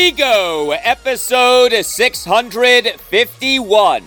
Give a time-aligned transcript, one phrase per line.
[0.00, 4.04] We go, episode 651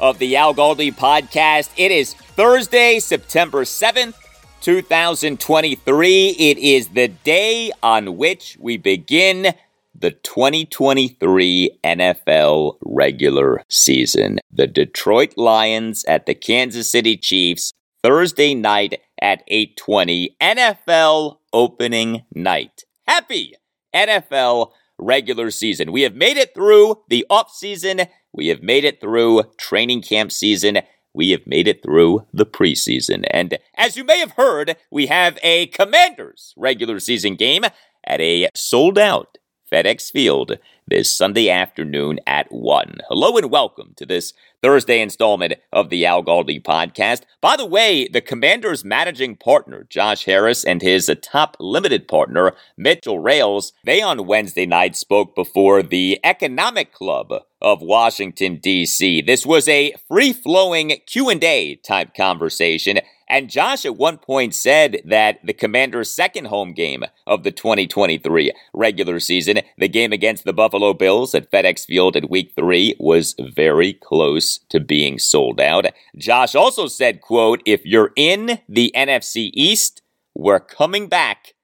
[0.00, 1.68] of the Al Galdi podcast.
[1.76, 4.14] It is Thursday, September 7th,
[4.62, 6.28] 2023.
[6.30, 9.52] It is the day on which we begin
[9.94, 14.38] the 2023 NFL regular season.
[14.50, 17.70] The Detroit Lions at the Kansas City Chiefs
[18.02, 22.84] Thursday night at 8:20 NFL opening night.
[23.06, 23.56] Happy
[23.94, 24.72] NFL
[25.04, 25.92] regular season.
[25.92, 28.08] We have made it through the offseason.
[28.32, 30.78] We have made it through training camp season.
[31.12, 33.24] We have made it through the preseason.
[33.30, 37.64] And as you may have heard, we have a Commanders regular season game
[38.06, 39.38] at a sold out
[39.70, 42.98] FedEx Field this Sunday afternoon at 1.
[43.08, 47.22] Hello and welcome to this Thursday installment of the Al Galdi podcast.
[47.40, 53.18] By the way, the Commanders managing partner, Josh Harris, and his top limited partner, Mitchell
[53.18, 59.22] Rales, they on Wednesday night spoke before the Economic Club of Washington, D.C.
[59.22, 65.52] This was a free-flowing Q&A type conversation and Josh at one point said that the
[65.52, 71.34] Commanders' second home game of the 2023 regular season, the game against the Buffalo Bills
[71.34, 75.86] at FedEx Field in week three, was very close to being sold out.
[76.16, 80.02] Josh also said, quote, if you're in the NFC East,
[80.34, 81.54] we're coming back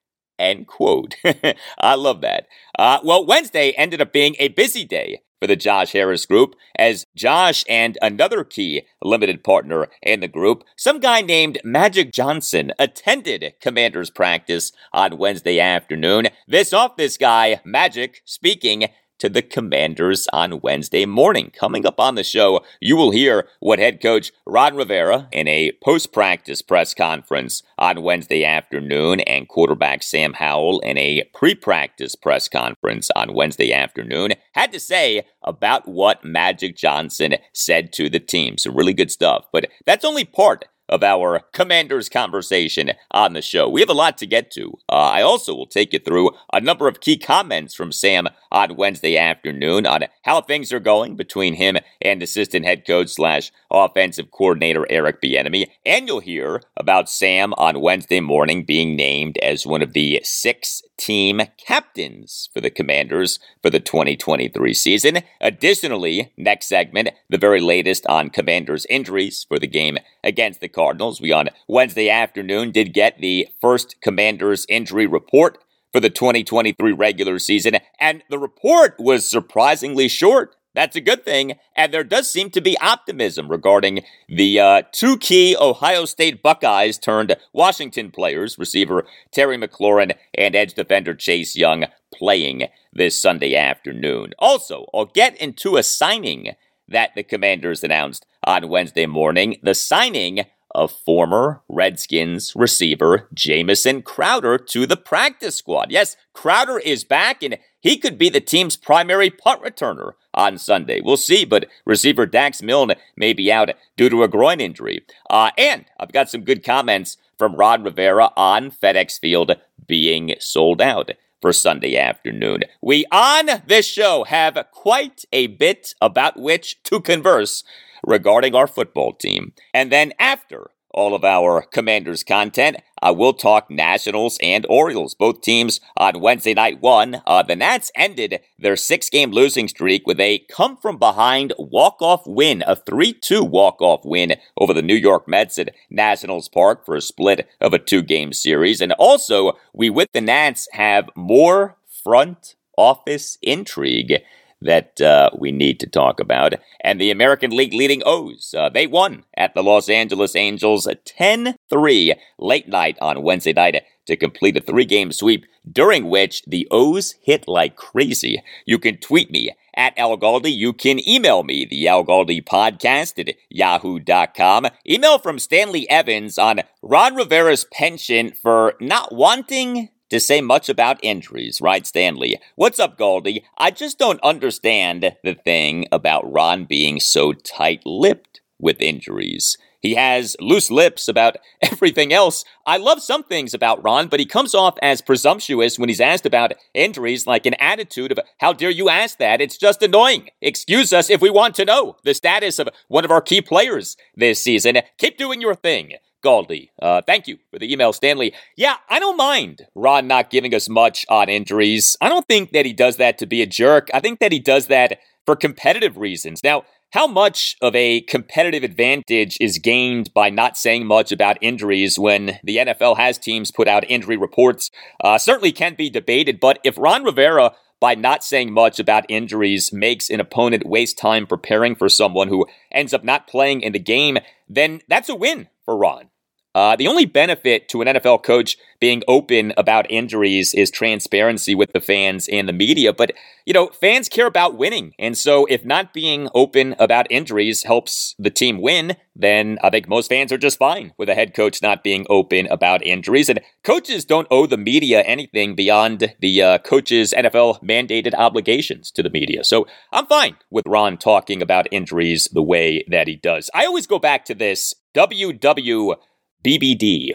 [0.41, 1.17] End quote.
[1.79, 2.47] I love that.
[2.79, 7.07] Uh, well, Wednesday ended up being a busy day for the Josh Harris group as
[7.17, 13.55] Josh and another key limited partner in the group, some guy named Magic Johnson, attended
[13.61, 16.29] Commander's practice on Wednesday afternoon.
[16.47, 18.89] This off this guy, Magic, speaking
[19.21, 21.53] to the Commanders on Wednesday morning.
[21.55, 25.73] Coming up on the show, you will hear what head coach Ron Rivera in a
[25.83, 32.17] post practice press conference on Wednesday afternoon and quarterback Sam Howell in a pre practice
[32.17, 38.21] press conference on Wednesday afternoon had to say about what Magic Johnson said to the
[38.21, 38.57] team.
[38.59, 43.69] Some really good stuff, but that's only part of our Commanders conversation on the show.
[43.69, 44.77] We have a lot to get to.
[44.89, 48.77] Uh, I also will take you through a number of key comments from Sam on
[48.77, 54.31] Wednesday afternoon on how things are going between him and assistant head coach slash offensive
[54.33, 55.69] coordinator Eric Bieniemy.
[55.87, 60.83] And you'll hear about Sam on Wednesday morning being named as one of the six
[61.01, 65.19] team captains for the Commanders for the 2023 season.
[65.41, 71.21] Additionally, next segment, the very latest on Commanders injuries for the game against the Cardinals.
[71.21, 75.59] We on Wednesday afternoon did get the first Commanders injury report
[75.93, 80.57] for the 2023 regular season, and the report was surprisingly short.
[80.75, 85.19] That's a good thing, and there does seem to be optimism regarding the uh, two
[85.19, 91.85] key Ohio State Buckeyes turned Washington players, receiver Terry McLaurin and edge defender Chase Young,
[92.15, 94.33] playing this Sunday afternoon.
[94.39, 96.55] Also, I'll get into a signing
[96.89, 99.59] that the Commanders announced on Wednesday morning.
[99.63, 105.91] The signing of former Redskins receiver Jamison Crowder to the practice squad.
[105.91, 111.01] Yes, Crowder is back and he could be the team's primary punt returner on Sunday.
[111.01, 115.05] We'll see, but receiver Dax Milne may be out due to a groin injury.
[115.29, 119.57] Uh, and I've got some good comments from Ron Rivera on FedEx Field
[119.87, 121.11] being sold out.
[121.41, 122.65] for Sunday afternoon.
[122.83, 127.65] We on this show have quite a bit about which to converse
[128.11, 129.53] regarding our football team.
[129.73, 132.77] And then after all of our Commanders content.
[133.03, 135.15] Uh, we'll talk Nationals and Orioles.
[135.15, 137.23] Both teams on Wednesday night won.
[137.27, 142.03] Uh, the Nats ended their six game losing streak with a come from behind walk
[142.03, 146.49] off win, a 3 2 walk off win over the New York Mets at Nationals
[146.49, 148.81] Park for a split of a two game series.
[148.81, 154.23] And also, we with the Nats have more front office intrigue
[154.63, 156.55] that uh, we need to talk about.
[156.83, 161.57] And the American League leading O's, uh, they won at the Los Angeles Angels 10
[161.69, 166.67] 3 late night on Wednesday night to complete a three game sweep, during which the
[166.71, 168.43] O's hit like crazy.
[168.67, 170.55] You can tweet me at Al Galdi.
[170.55, 174.67] You can email me, the Al Galdi podcast at yahoo.com.
[174.89, 181.03] Email from Stanley Evans on Ron Rivera's penchant for not wanting to say much about
[181.03, 182.39] injuries, right, Stanley?
[182.57, 183.45] What's up, Galdi?
[183.57, 189.57] I just don't understand the thing about Ron being so tight lipped with injuries.
[189.81, 192.45] He has loose lips about everything else.
[192.67, 196.27] I love some things about Ron, but he comes off as presumptuous when he's asked
[196.27, 199.41] about injuries, like an attitude of, How dare you ask that?
[199.41, 200.29] It's just annoying.
[200.43, 203.97] Excuse us if we want to know the status of one of our key players
[204.15, 204.79] this season.
[204.99, 205.95] Keep doing your thing.
[206.25, 206.69] Galdi.
[206.81, 208.35] Uh, thank you for the email, Stanley.
[208.57, 211.97] Yeah, I don't mind Ron not giving us much on injuries.
[212.01, 213.89] I don't think that he does that to be a jerk.
[213.95, 216.43] I think that he does that for competitive reasons.
[216.43, 221.99] Now, how much of a competitive advantage is gained by not saying much about injuries
[221.99, 224.71] when the NFL has teams put out injury reports?
[225.03, 229.73] Uh, certainly can be debated, but if Ron Rivera by not saying much about injuries
[229.73, 233.79] makes an opponent waste time preparing for someone who ends up not playing in the
[233.79, 234.19] game,
[234.49, 236.11] then that's a win for Ron.
[236.55, 241.73] Uh, the only benefit to an NFL coach being open about injuries is transparency with
[241.73, 242.93] the fans and the media.
[242.93, 243.13] But,
[243.47, 244.95] you know, fans care about winning.
[244.99, 249.87] And so if not being open about injuries helps the team win, then I think
[249.87, 253.29] most fans are just fine with a head coach not being open about injuries.
[253.29, 259.03] And coaches don't owe the media anything beyond the uh, coach's NFL mandated obligations to
[259.03, 259.45] the media.
[259.45, 263.51] So I'm fine with Ron talking about injuries the way that he does.
[263.55, 265.97] I always go back to this WW
[266.45, 267.13] BBD.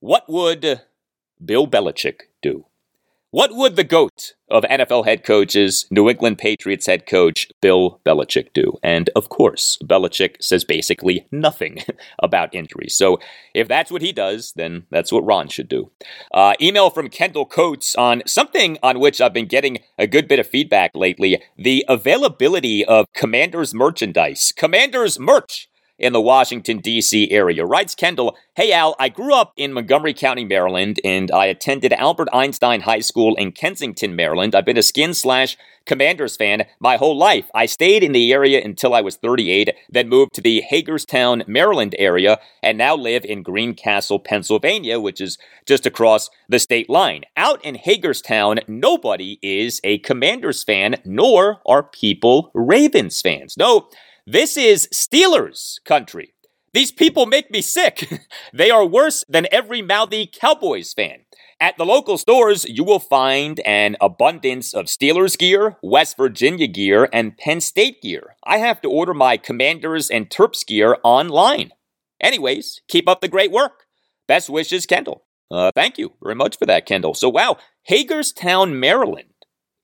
[0.00, 0.82] What would
[1.42, 2.66] Bill Belichick do?
[3.30, 8.52] What would the GOAT of NFL head coaches, New England Patriots head coach Bill Belichick
[8.52, 8.78] do?
[8.80, 11.78] And of course, Belichick says basically nothing
[12.22, 12.94] about injuries.
[12.94, 13.18] So
[13.54, 15.90] if that's what he does, then that's what Ron should do.
[16.32, 20.38] Uh, email from Kendall Coates on something on which I've been getting a good bit
[20.38, 24.52] of feedback lately the availability of Commanders merchandise.
[24.54, 25.68] Commanders merch
[26.04, 27.30] in the Washington, D.C.
[27.30, 27.64] area.
[27.64, 32.28] Writes Kendall, Hey Al, I grew up in Montgomery County, Maryland, and I attended Albert
[32.30, 34.54] Einstein High School in Kensington, Maryland.
[34.54, 35.56] I've been a skin slash
[35.86, 37.50] Commanders fan my whole life.
[37.54, 41.94] I stayed in the area until I was 38, then moved to the Hagerstown, Maryland
[41.98, 47.24] area, and now live in Greencastle, Pennsylvania, which is just across the state line.
[47.36, 53.56] Out in Hagerstown, nobody is a Commanders fan, nor are people Ravens fans.
[53.56, 53.88] No,
[54.26, 56.34] this is Steelers country.
[56.72, 58.08] These people make me sick.
[58.52, 61.20] they are worse than every mouthy Cowboys fan.
[61.60, 67.08] At the local stores, you will find an abundance of Steelers gear, West Virginia gear,
[67.12, 68.34] and Penn State gear.
[68.44, 71.70] I have to order my Commanders and Terps gear online.
[72.20, 73.84] Anyways, keep up the great work.
[74.26, 75.24] Best wishes, Kendall.
[75.50, 77.14] Uh, thank you very much for that, Kendall.
[77.14, 79.28] So, wow, Hagerstown, Maryland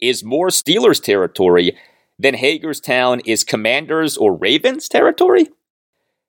[0.00, 1.76] is more Steelers territory
[2.22, 5.48] then Hagerstown is Commanders or Ravens territory?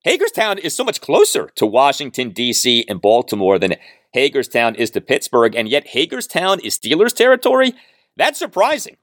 [0.03, 2.86] Hagerstown is so much closer to Washington, D.C.
[2.88, 3.75] and Baltimore than
[4.13, 7.74] Hagerstown is to Pittsburgh, and yet Hagerstown is Steelers territory?
[8.17, 8.98] That's surprising.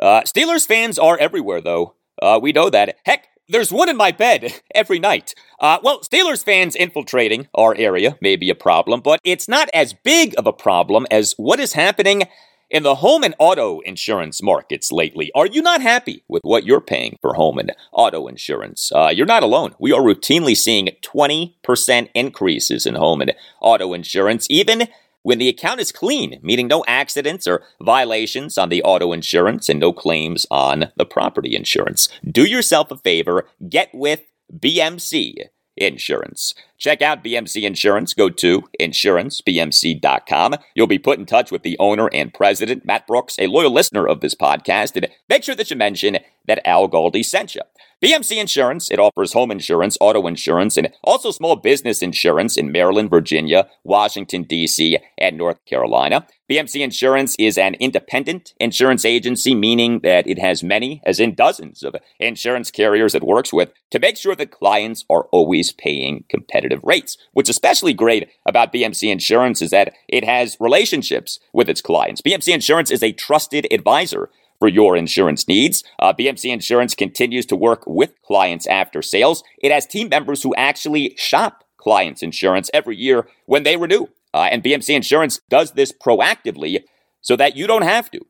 [0.00, 1.94] Uh, Steelers fans are everywhere, though.
[2.22, 2.96] Uh, we know that.
[3.04, 5.34] Heck, there's one in my bed every night.
[5.60, 9.92] Uh, well, Steelers fans infiltrating our area may be a problem, but it's not as
[9.92, 12.28] big of a problem as what is happening
[12.70, 16.80] in the home and auto insurance markets lately, are you not happy with what you're
[16.80, 18.92] paying for home and auto insurance?
[18.94, 19.74] Uh, you're not alone.
[19.78, 24.88] We are routinely seeing 20% increases in home and auto insurance, even
[25.22, 29.80] when the account is clean, meaning no accidents or violations on the auto insurance and
[29.80, 32.08] no claims on the property insurance.
[32.24, 34.22] Do yourself a favor, get with
[34.56, 35.48] BMC
[35.80, 36.54] insurance.
[36.78, 38.14] Check out BMC Insurance.
[38.14, 40.54] Go to insurancebmc.com.
[40.74, 44.06] You'll be put in touch with the owner and president, Matt Brooks, a loyal listener
[44.06, 44.96] of this podcast.
[44.96, 47.62] And make sure that you mention that Al Galdi sent you.
[48.02, 53.10] BMC Insurance, it offers home insurance, auto insurance, and also small business insurance in Maryland,
[53.10, 56.26] Virginia, Washington, D.C., and North Carolina.
[56.50, 61.82] BMC Insurance is an independent insurance agency, meaning that it has many, as in dozens,
[61.82, 66.80] of insurance carriers it works with to make sure that clients are always paying competitive
[66.82, 67.18] rates.
[67.34, 72.22] What's especially great about BMC Insurance is that it has relationships with its clients.
[72.22, 74.30] BMC Insurance is a trusted advisor
[74.60, 75.82] for your insurance needs.
[75.98, 79.42] Uh, BMC Insurance continues to work with clients after sales.
[79.58, 84.06] It has team members who actually shop clients' insurance every year when they renew.
[84.32, 86.84] Uh, and BMC Insurance does this proactively
[87.20, 88.20] so that you don't have to.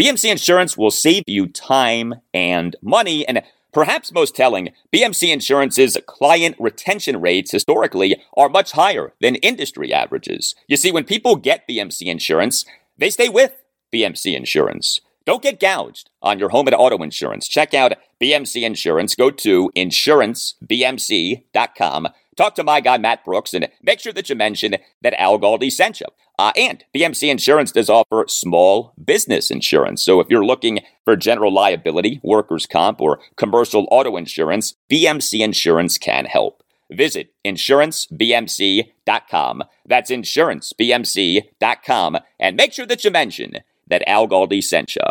[0.00, 3.26] BMC Insurance will save you time and money.
[3.28, 3.42] And
[3.72, 10.54] perhaps most telling, BMC Insurance's client retention rates historically are much higher than industry averages.
[10.68, 12.64] You see, when people get BMC Insurance,
[12.96, 13.52] they stay with
[13.92, 15.00] BMC Insurance.
[15.24, 17.46] Don't get gouged on your home and auto insurance.
[17.46, 19.14] Check out BMC Insurance.
[19.14, 22.08] Go to insurancebmc.com.
[22.36, 25.70] Talk to my guy, Matt Brooks, and make sure that you mention that Al Galdi
[25.70, 26.06] sent you.
[26.38, 30.02] Uh, and BMC Insurance does offer small business insurance.
[30.02, 35.98] So if you're looking for general liability, workers' comp, or commercial auto insurance, BMC Insurance
[35.98, 36.62] can help.
[36.90, 39.64] Visit insurancebmc.com.
[39.84, 42.18] That's insurancebmc.com.
[42.38, 43.58] And make sure that you mention
[43.90, 45.02] that Al Galdi sent you.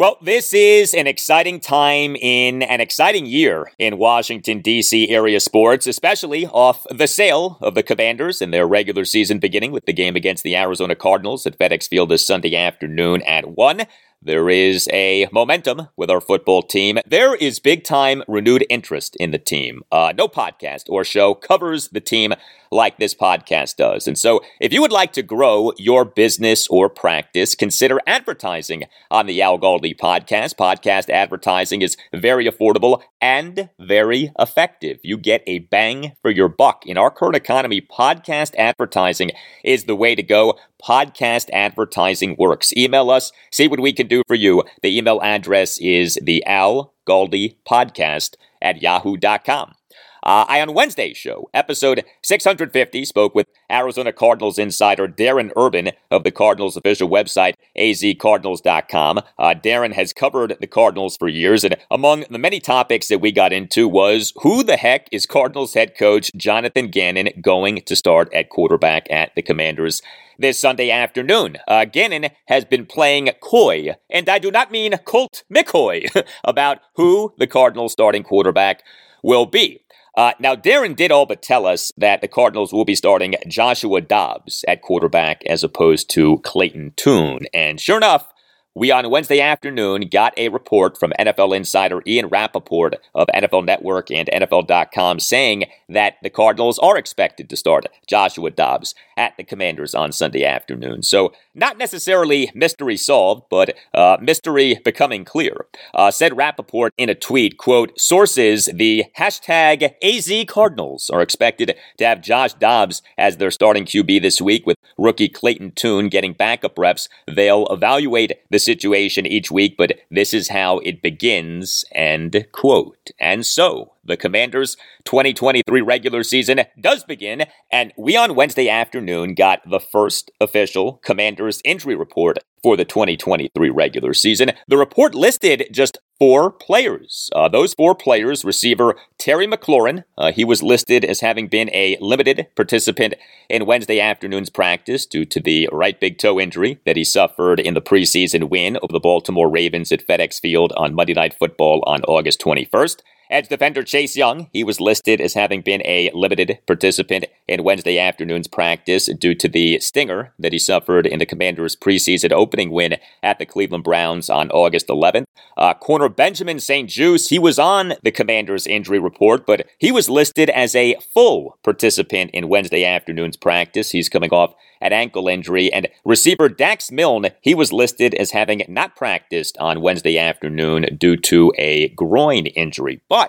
[0.00, 5.10] Well, this is an exciting time in an exciting year in Washington, D.C.
[5.10, 9.84] area sports, especially off the sale of the Commanders in their regular season beginning with
[9.84, 13.82] the game against the Arizona Cardinals at FedEx Field this Sunday afternoon at 1.
[14.22, 16.98] There is a momentum with our football team.
[17.06, 19.80] There is big time renewed interest in the team.
[19.90, 22.34] Uh, no podcast or show covers the team
[22.70, 24.06] like this podcast does.
[24.06, 29.26] And so, if you would like to grow your business or practice, consider advertising on
[29.26, 30.54] the Al Galdi podcast.
[30.54, 34.98] Podcast advertising is very affordable and very effective.
[35.02, 36.86] You get a bang for your buck.
[36.86, 39.32] In our current economy, podcast advertising
[39.64, 40.58] is the way to go.
[40.82, 42.72] Podcast advertising works.
[42.76, 44.62] Email us, see what we can do for you.
[44.82, 49.74] The email address is the Al Galdi podcast at yahoo.com.
[50.22, 56.24] Uh, I on Wednesday's show, episode 650, spoke with Arizona Cardinals insider Darren Urban of
[56.24, 59.18] the Cardinals official website, azcardinals.com.
[59.38, 63.32] Uh, Darren has covered the Cardinals for years, and among the many topics that we
[63.32, 68.32] got into was who the heck is Cardinals head coach Jonathan Gannon going to start
[68.34, 70.02] at quarterback at the Commanders?
[70.38, 71.58] this Sunday afternoon.
[71.68, 76.08] Uh, Gannon has been playing coy, and I do not mean Colt McCoy,
[76.44, 78.82] about who the Cardinals starting quarterback
[79.22, 79.82] will be.
[80.16, 84.00] Uh, now, Darren did all but tell us that the Cardinals will be starting Joshua
[84.00, 87.46] Dobbs at quarterback as opposed to Clayton Tune.
[87.54, 88.26] And sure enough,
[88.74, 94.12] we on Wednesday afternoon got a report from NFL insider Ian Rapoport of NFL Network
[94.12, 99.94] and NFL.com saying that the Cardinals are expected to start Joshua Dobbs at the Commanders
[99.94, 101.02] on Sunday afternoon.
[101.02, 105.66] So, not necessarily mystery solved, but uh, mystery becoming clear.
[105.92, 112.06] Uh, said Rapoport in a tweet, quote, sources, the hashtag AZ Cardinals are expected to
[112.06, 116.78] have Josh Dobbs as their starting QB this week with rookie Clayton Tune getting backup
[116.78, 117.08] reps.
[117.26, 123.10] They'll evaluate the situation each week, but this is how it begins, end quote.
[123.18, 129.60] And so, the Commanders' 2023 regular season does begin, and we on Wednesday afternoon got
[129.68, 134.52] the first official Commanders injury report for the 2023 regular season.
[134.68, 137.30] The report listed just four players.
[137.34, 141.96] Uh, those four players receiver Terry McLaurin, uh, he was listed as having been a
[142.00, 143.14] limited participant
[143.48, 147.74] in Wednesday afternoon's practice due to the right big toe injury that he suffered in
[147.74, 152.02] the preseason win over the Baltimore Ravens at FedEx Field on Monday Night Football on
[152.02, 153.00] August 21st.
[153.30, 157.96] Edge defender Chase Young, he was listed as having been a limited participant in Wednesday
[157.96, 162.96] afternoon's practice due to the stinger that he suffered in the Commanders' preseason opening win
[163.22, 165.26] at the Cleveland Browns on August 11th.
[165.56, 170.50] Uh, corner Benjamin St-Juste, he was on the Commanders' injury report, but he was listed
[170.50, 173.92] as a full participant in Wednesday afternoon's practice.
[173.92, 175.72] He's coming off an ankle injury.
[175.72, 181.16] And receiver Dax Milne, he was listed as having not practiced on Wednesday afternoon due
[181.18, 183.00] to a groin injury.
[183.08, 183.19] But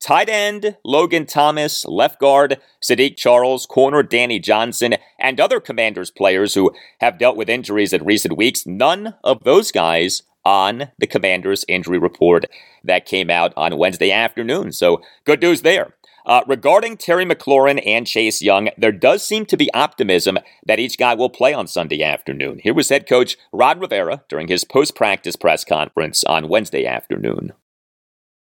[0.00, 6.54] tight end Logan Thomas, left guard Saahdiq Charles, corner Danny Johnson, and other Commanders players
[6.54, 11.64] who have dealt with injuries in recent weeks, none of those guys on the Commanders
[11.68, 12.46] injury report
[12.82, 14.72] that came out on Wednesday afternoon.
[14.72, 15.94] So good news there.
[16.26, 20.98] Uh, regarding Terry McLaurin and Chase Young, there does seem to be optimism that each
[20.98, 22.60] guy will play on Sunday afternoon.
[22.62, 27.52] Here was head coach Ron Rivera during his post practice press conference on Wednesday afternoon.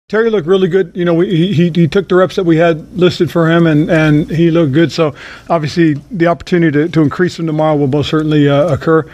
[0.09, 0.93] Terry looked really good.
[0.95, 3.91] You know, we, he, he took the reps that we had listed for him, and,
[3.91, 4.93] and he looked good.
[4.93, 5.17] So,
[5.51, 9.05] obviously, the opportunity to, to increase him tomorrow will most certainly uh, occur.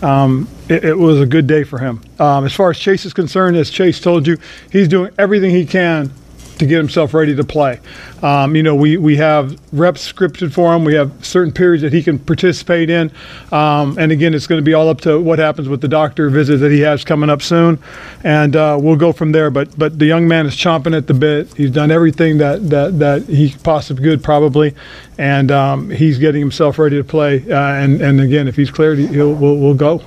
[0.00, 2.00] Um, it, it, was a good day for him.
[2.18, 4.38] Um, as far as Chase is concerned, as Chase told you,
[4.72, 6.10] he's doing everything he can
[6.58, 7.80] to get himself ready to play.
[8.22, 10.84] Um, you know, we, we have reps scripted for him.
[10.84, 13.12] We have certain periods that he can participate in.
[13.52, 16.28] Um, and again, it's going to be all up to what happens with the doctor
[16.30, 17.78] visit that he has coming up soon.
[18.24, 19.50] And uh, we'll go from there.
[19.50, 21.54] But but the young man is chomping at the bit.
[21.54, 24.74] He's done everything that, that, that he possibly could, probably.
[25.16, 27.38] And um, he's getting himself ready to play.
[27.50, 30.02] Uh, and, and again, if he's cleared, he'll, we'll, we'll go.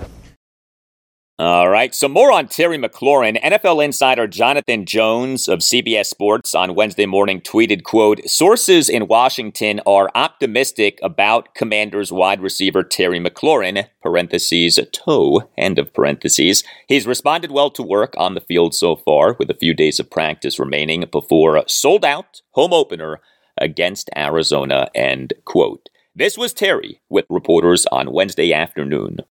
[1.41, 3.41] All right, so more on Terry McLaurin.
[3.41, 9.81] NFL insider Jonathan Jones of CBS Sports on Wednesday morning tweeted, quote, Sources in Washington
[9.87, 16.63] are optimistic about Commanders wide receiver Terry McLaurin, parentheses, toe, end of parentheses.
[16.87, 20.11] He's responded well to work on the field so far, with a few days of
[20.11, 23.19] practice remaining before sold out home opener
[23.57, 25.89] against Arizona, end quote.
[26.15, 29.21] This was Terry with reporters on Wednesday afternoon.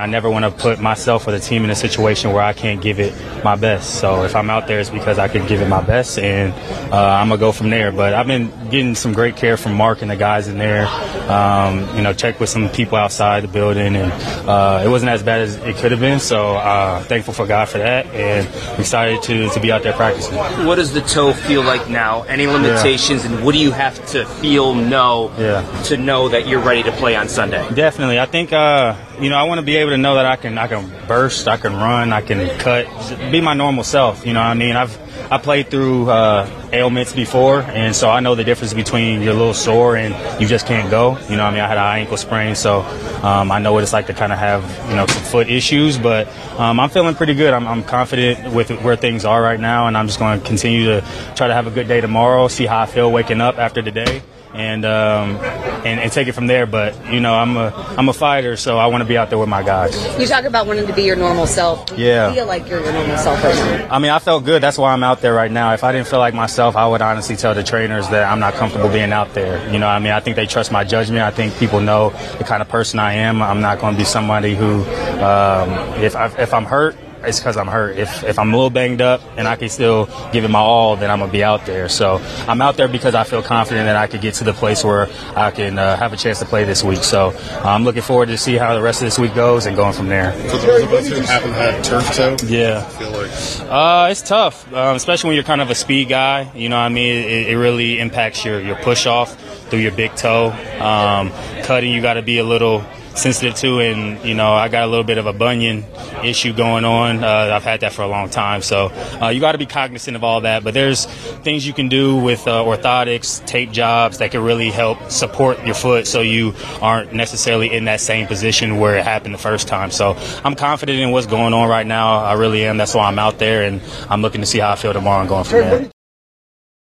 [0.00, 2.80] I never want to put myself or the team in a situation where I can't
[2.80, 3.12] give it
[3.44, 3.96] my best.
[3.96, 6.54] So if I'm out there, it's because I can give it my best, and
[6.90, 7.92] uh, I'm gonna go from there.
[7.92, 10.86] But I've been getting some great care from Mark and the guys in there.
[11.30, 14.10] Um, you know, check with some people outside the building, and
[14.48, 16.18] uh, it wasn't as bad as it could have been.
[16.18, 18.48] So uh, thankful for God for that, and
[18.80, 20.34] excited to to be out there practicing.
[20.64, 22.22] What does the toe feel like now?
[22.22, 23.32] Any limitations, yeah.
[23.32, 25.82] and what do you have to feel, know, yeah.
[25.84, 27.68] to know that you're ready to play on Sunday?
[27.74, 30.36] Definitely, I think uh, you know I want to be able to know that I
[30.36, 32.86] can I can burst, I can run, I can cut,
[33.30, 34.26] be my normal self.
[34.26, 34.76] You know what I mean?
[34.76, 34.98] I've
[35.30, 39.36] I played through uh, ailments before, and so I know the difference between you're a
[39.36, 41.18] little sore and you just can't go.
[41.28, 42.80] You know, I mean, I had an ankle sprain, so
[43.22, 45.98] um, I know what it's like to kind of have you know some foot issues.
[45.98, 46.26] But
[46.58, 47.54] um, I'm feeling pretty good.
[47.54, 50.86] I'm, I'm, confident with where things are right now, and I'm just going to continue
[50.86, 51.00] to
[51.36, 52.48] try to have a good day tomorrow.
[52.48, 54.22] See how I feel waking up after the day
[54.54, 55.36] and um,
[55.84, 56.66] and, and take it from there.
[56.66, 59.38] But you know, I'm a I'm a fighter, so I want to be out there
[59.38, 59.94] with my guys.
[60.18, 61.90] You talk about wanting to be your normal self.
[61.96, 63.88] Yeah, feel like you're your normal self right now.
[63.90, 64.62] I mean, I felt good.
[64.62, 65.72] That's why I'm out there right now.
[65.72, 68.54] If I didn't feel like myself, I would honestly tell the trainers that I'm not
[68.54, 69.70] comfortable being out there.
[69.72, 71.22] You know, I mean, I think they trust my judgment.
[71.22, 73.42] I think people know the kind of person I am.
[73.42, 74.82] I'm not going to be somebody who,
[75.20, 75.70] um,
[76.02, 77.96] if I, if I'm hurt it's because I'm hurt.
[77.96, 80.96] If, if I'm a little banged up and I can still give it my all,
[80.96, 81.88] then I'm going to be out there.
[81.88, 84.84] So I'm out there because I feel confident that I could get to the place
[84.84, 87.02] where I can uh, have a chance to play this week.
[87.04, 89.76] So uh, I'm looking forward to see how the rest of this week goes and
[89.76, 90.32] going from there.
[90.32, 93.30] For those of us who haven't had turf toe, yeah, feel like
[93.70, 96.50] uh, it's tough, um, especially when you're kind of a speed guy.
[96.54, 99.34] You know, what I mean, it, it really impacts your your push off
[99.70, 100.50] through your big toe.
[100.80, 104.84] Um, cutting, you got to be a little sensitive to, and you know I got
[104.84, 105.84] a little bit of a bunion
[106.24, 107.24] issue going on.
[107.24, 108.86] Uh, I've had that for a long time, so
[109.20, 110.64] uh, you got to be cognizant of all that.
[110.64, 111.06] But there's
[111.42, 115.74] things you can do with uh, orthotics, tape jobs that can really help support your
[115.74, 119.90] foot, so you aren't necessarily in that same position where it happened the first time.
[119.90, 122.18] So I'm confident in what's going on right now.
[122.18, 122.76] I really am.
[122.76, 125.28] That's why I'm out there, and I'm looking to see how I feel tomorrow and
[125.28, 125.90] going from there.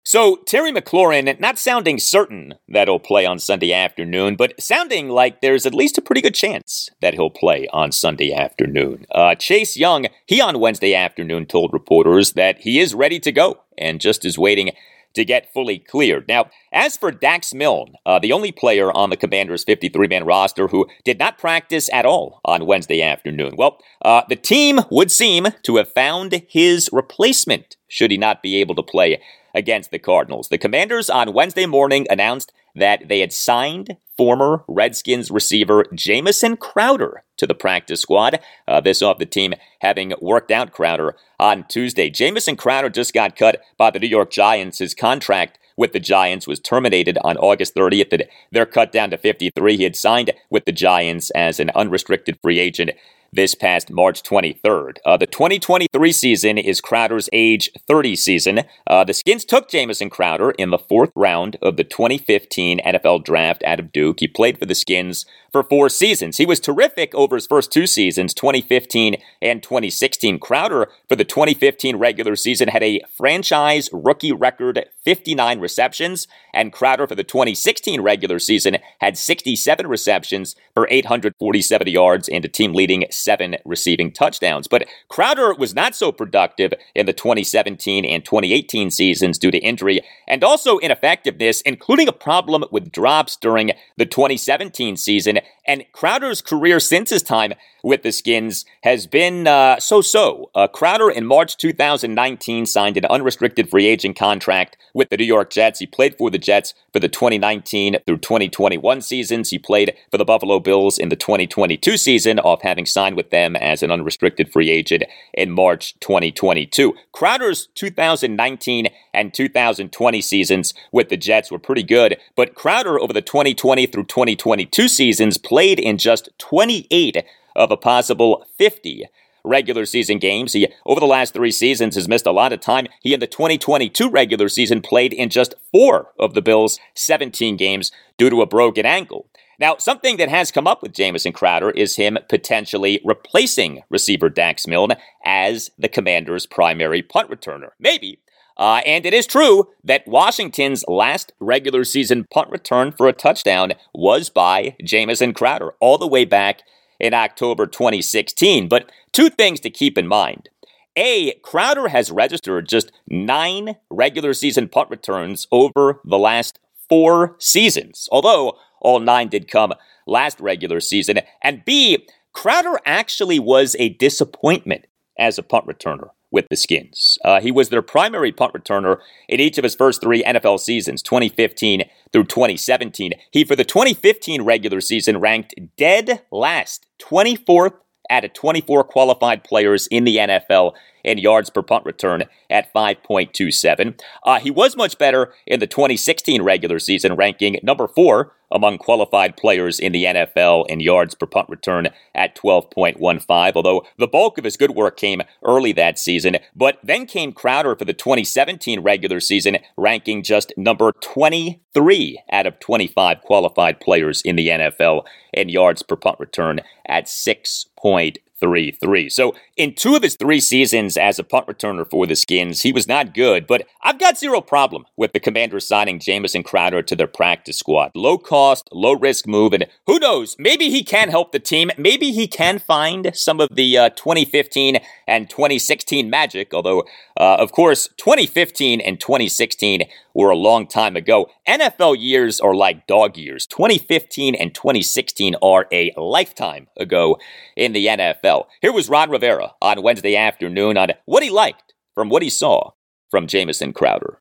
[0.08, 5.42] So, Terry McLaurin, not sounding certain that he'll play on Sunday afternoon, but sounding like
[5.42, 9.04] there's at least a pretty good chance that he'll play on Sunday afternoon.
[9.10, 13.60] Uh, Chase Young, he on Wednesday afternoon told reporters that he is ready to go
[13.76, 14.70] and just is waiting
[15.12, 16.26] to get fully cleared.
[16.26, 20.68] Now, as for Dax Milne, uh, the only player on the Commanders' 53 man roster
[20.68, 25.48] who did not practice at all on Wednesday afternoon, well, uh, the team would seem
[25.64, 29.20] to have found his replacement should he not be able to play
[29.54, 30.48] against the Cardinals.
[30.48, 37.22] The Commanders on Wednesday morning announced that they had signed former Redskins receiver Jamison Crowder
[37.36, 38.40] to the practice squad.
[38.66, 42.10] Uh, this off the team having worked out Crowder on Tuesday.
[42.10, 44.78] Jamison Crowder just got cut by the New York Giants.
[44.78, 48.22] His contract with the Giants was terminated on August 30th.
[48.50, 49.76] They're cut down to 53.
[49.76, 52.90] He had signed with the Giants as an unrestricted free agent
[53.32, 54.98] this past March 23rd.
[55.04, 58.60] Uh, the 2023 season is Crowder's age 30 season.
[58.86, 63.62] Uh, the Skins took Jamison Crowder in the fourth round of the 2015 NFL draft
[63.64, 64.20] out of Duke.
[64.20, 66.36] He played for the Skins for four seasons.
[66.36, 70.38] He was terrific over his first two seasons, 2015 and 2016.
[70.38, 77.06] Crowder, for the 2015 regular season, had a franchise rookie record 59 receptions, and Crowder
[77.06, 83.06] for the 2016 regular season had 67 receptions for 847 yards and a team leading
[83.10, 84.68] seven receiving touchdowns.
[84.68, 90.00] But Crowder was not so productive in the 2017 and 2018 seasons due to injury
[90.26, 95.37] and also ineffectiveness, including a problem with drops during the 2017 season.
[95.66, 100.50] And Crowder's career since his time with the Skins has been uh, so so.
[100.54, 105.50] Uh, Crowder in March 2019 signed an unrestricted free agent contract with the New York
[105.50, 105.78] Jets.
[105.78, 109.50] He played for the Jets for the 2019 through 2021 seasons.
[109.50, 113.54] He played for the Buffalo Bills in the 2022 season, off having signed with them
[113.56, 116.94] as an unrestricted free agent in March 2022.
[117.12, 123.22] Crowder's 2019 and 2020 seasons with the Jets were pretty good, but Crowder over the
[123.22, 124.88] 2020 through 2022
[125.28, 129.04] seasons played in just 28 of a possible 50
[129.44, 130.52] regular season games.
[130.52, 132.86] He, over the last three seasons, has missed a lot of time.
[133.02, 137.92] He, in the 2022 regular season, played in just four of the Bills' 17 games
[138.16, 139.26] due to a broken ankle.
[139.58, 144.66] Now, something that has come up with Jamison Crowder is him potentially replacing receiver Dax
[144.66, 144.92] Milne
[145.24, 147.70] as the commander's primary punt returner.
[147.78, 148.20] Maybe.
[148.58, 153.72] Uh, and it is true that Washington's last regular season punt return for a touchdown
[153.94, 156.62] was by Jamison Crowder all the way back
[156.98, 158.68] in October 2016.
[158.68, 160.48] But two things to keep in mind.
[160.96, 168.08] A, Crowder has registered just nine regular season punt returns over the last four seasons,
[168.10, 169.72] although all nine did come
[170.08, 171.20] last regular season.
[171.40, 177.18] And B, Crowder actually was a disappointment as a punt returner with the Skins.
[177.24, 181.02] Uh, he was their primary punt returner in each of his first three NFL seasons,
[181.02, 183.12] 2015 through 2017.
[183.30, 187.74] He, for the 2015 regular season, ranked dead last, 24th
[188.10, 190.72] out of 24 qualified players in the NFL
[191.04, 194.00] in yards per punt return at 5.27.
[194.24, 199.36] Uh, he was much better in the 2016 regular season, ranking number four among qualified
[199.36, 204.44] players in the NFL in yards per punt return at 12.15, although the bulk of
[204.44, 206.36] his good work came early that season.
[206.54, 212.58] But then came Crowder for the 2017 regular season, ranking just number 23 out of
[212.60, 218.16] 25 qualified players in the NFL in yards per punt return at 6.3.
[218.40, 219.08] 3 3.
[219.08, 222.72] So, in two of his three seasons as a punt returner for the Skins, he
[222.72, 226.96] was not good, but I've got zero problem with the Commanders signing Jamison Crowder to
[226.96, 227.92] their practice squad.
[227.94, 231.70] Low cost, low risk move, and who knows, maybe he can help the team.
[231.76, 236.80] Maybe he can find some of the uh, 2015 and 2016 magic, although,
[237.16, 239.82] uh, of course, 2015 and 2016
[240.18, 241.30] were a long time ago.
[241.48, 243.46] NFL years are like dog years.
[243.46, 247.18] 2015 and 2016 are a lifetime ago
[247.56, 248.46] in the NFL.
[248.60, 252.72] Here was Ron Rivera on Wednesday afternoon on what he liked from what he saw
[253.12, 254.20] from Jamison Crowder.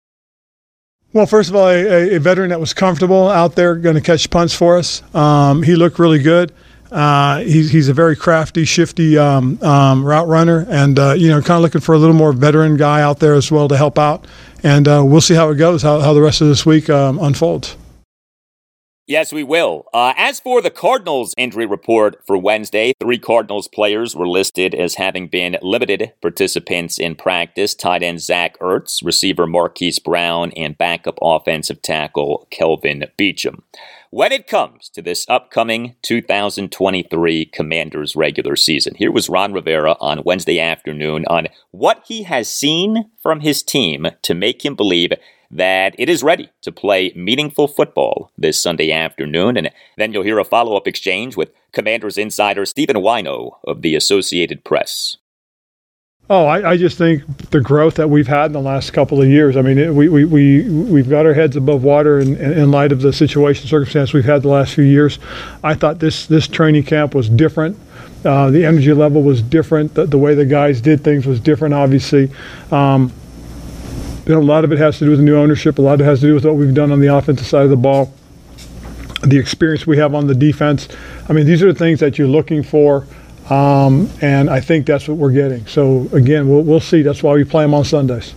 [1.14, 4.30] Well, first of all, a, a veteran that was comfortable out there, going to catch
[4.30, 5.02] punts for us.
[5.16, 6.54] Um, he looked really good.
[6.92, 11.42] Uh, he's, he's a very crafty, shifty um, um, route runner, and uh, you know,
[11.42, 13.98] kind of looking for a little more veteran guy out there as well to help
[14.00, 14.26] out.
[14.64, 17.20] And uh, we'll see how it goes, how, how the rest of this week um,
[17.20, 17.76] unfolds.
[19.10, 19.86] Yes, we will.
[19.94, 24.96] Uh, as for the Cardinals injury report for Wednesday, three Cardinals players were listed as
[24.96, 27.74] having been limited participants in practice.
[27.74, 33.62] Tight end Zach Ertz, receiver Marquise Brown, and backup offensive tackle Kelvin Beachum.
[34.10, 40.24] When it comes to this upcoming 2023 Commanders regular season, here was Ron Rivera on
[40.24, 45.12] Wednesday afternoon on what he has seen from his team to make him believe
[45.52, 49.58] that it is ready to play meaningful football this Sunday afternoon.
[49.58, 53.94] And then you'll hear a follow up exchange with Commanders insider Stephen Whyno of the
[53.94, 55.18] Associated Press.
[56.30, 59.30] Oh, I, I, just think the growth that we've had in the last couple of
[59.30, 59.56] years.
[59.56, 62.92] I mean, it, we, we, we, we've got our heads above water in, in light
[62.92, 65.20] of the situation, circumstance we've had the last few years.
[65.64, 67.80] I thought this, this training camp was different.
[68.26, 69.94] Uh, the energy level was different.
[69.94, 72.30] The, the, way the guys did things was different, obviously.
[72.72, 73.14] Um,
[74.26, 75.78] you know, a lot of it has to do with new ownership.
[75.78, 77.64] A lot of it has to do with what we've done on the offensive side
[77.64, 78.12] of the ball,
[79.22, 80.90] the experience we have on the defense.
[81.30, 83.08] I mean, these are the things that you're looking for,
[83.50, 85.66] um, and I think that's what we're getting.
[85.68, 87.02] So again, we'll, we'll see.
[87.02, 88.34] That's why we play them on Sundays.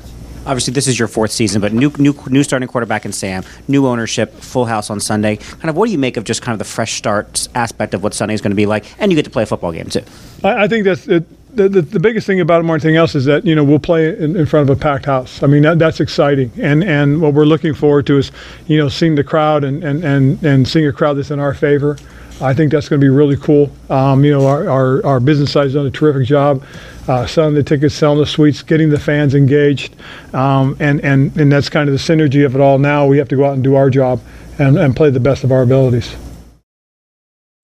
[0.46, 3.86] Obviously, this is your fourth season, but new new new starting quarterback in Sam, new
[3.86, 5.36] ownership, full house on Sunday.
[5.36, 8.02] Kind of, what do you make of just kind of the fresh start aspect of
[8.02, 9.90] what Sunday is going to be like, and you get to play a football game
[9.90, 10.02] too.
[10.42, 12.96] I, I think that's it the, the, the, biggest thing about it more than anything
[12.96, 15.42] else is that you know we'll play in, in front of a packed house.
[15.42, 18.30] I mean that, that's exciting, and and what we're looking forward to is
[18.66, 21.54] you know seeing the crowd and and and, and seeing a crowd that's in our
[21.54, 21.98] favor.
[22.40, 23.70] I think that's going to be really cool.
[23.88, 26.64] Um, you know our, our, our business side has done a terrific job
[27.08, 29.96] uh, selling the tickets, selling the suites, getting the fans engaged,
[30.34, 32.78] um, and and and that's kind of the synergy of it all.
[32.78, 34.20] Now we have to go out and do our job
[34.58, 36.14] and, and play the best of our abilities.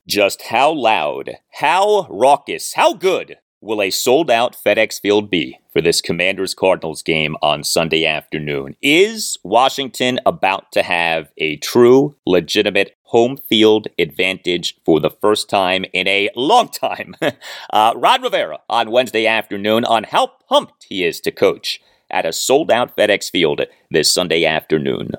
[0.08, 5.80] Just how loud, how raucous, how good will a sold out FedEx Field be for
[5.80, 8.76] this Commanders Cardinals game on Sunday afternoon?
[8.80, 15.86] Is Washington about to have a true, legitimate home field advantage for the first time
[15.94, 17.14] in a long time?
[17.70, 22.32] uh, Ron Rivera on Wednesday afternoon on how pumped he is to coach at a
[22.32, 25.12] sold out FedEx Field this Sunday afternoon.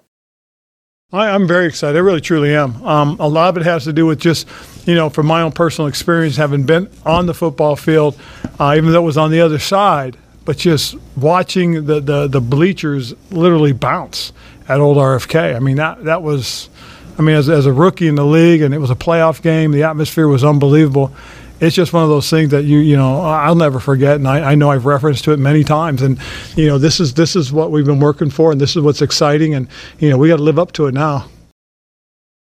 [1.11, 1.97] I, am very excited.
[1.97, 2.85] I really, truly am.
[2.85, 4.47] Um, a lot of it has to do with just,
[4.85, 8.15] you know, from my own personal experience, having been on the football field,
[8.59, 12.41] uh, even though it was on the other side, but just watching the, the, the
[12.41, 14.33] bleachers literally bounce
[14.69, 15.55] at old RFK.
[15.55, 16.69] I mean, that, that was,
[17.17, 19.71] I mean, as, as a rookie in the league, and it was a playoff game,
[19.71, 21.11] the atmosphere was unbelievable
[21.59, 24.51] it's just one of those things that you you know I'll never forget, and I,
[24.51, 26.01] I, know I've referenced to it many times.
[26.01, 26.19] And
[26.55, 29.01] you know this is this is what we've been working for, and this is what's
[29.01, 29.67] exciting, and
[29.99, 31.29] you know we got to live up to it now.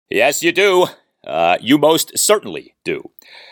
[0.10, 0.88] Yes, you do.
[1.26, 3.10] Uh, you most certainly do.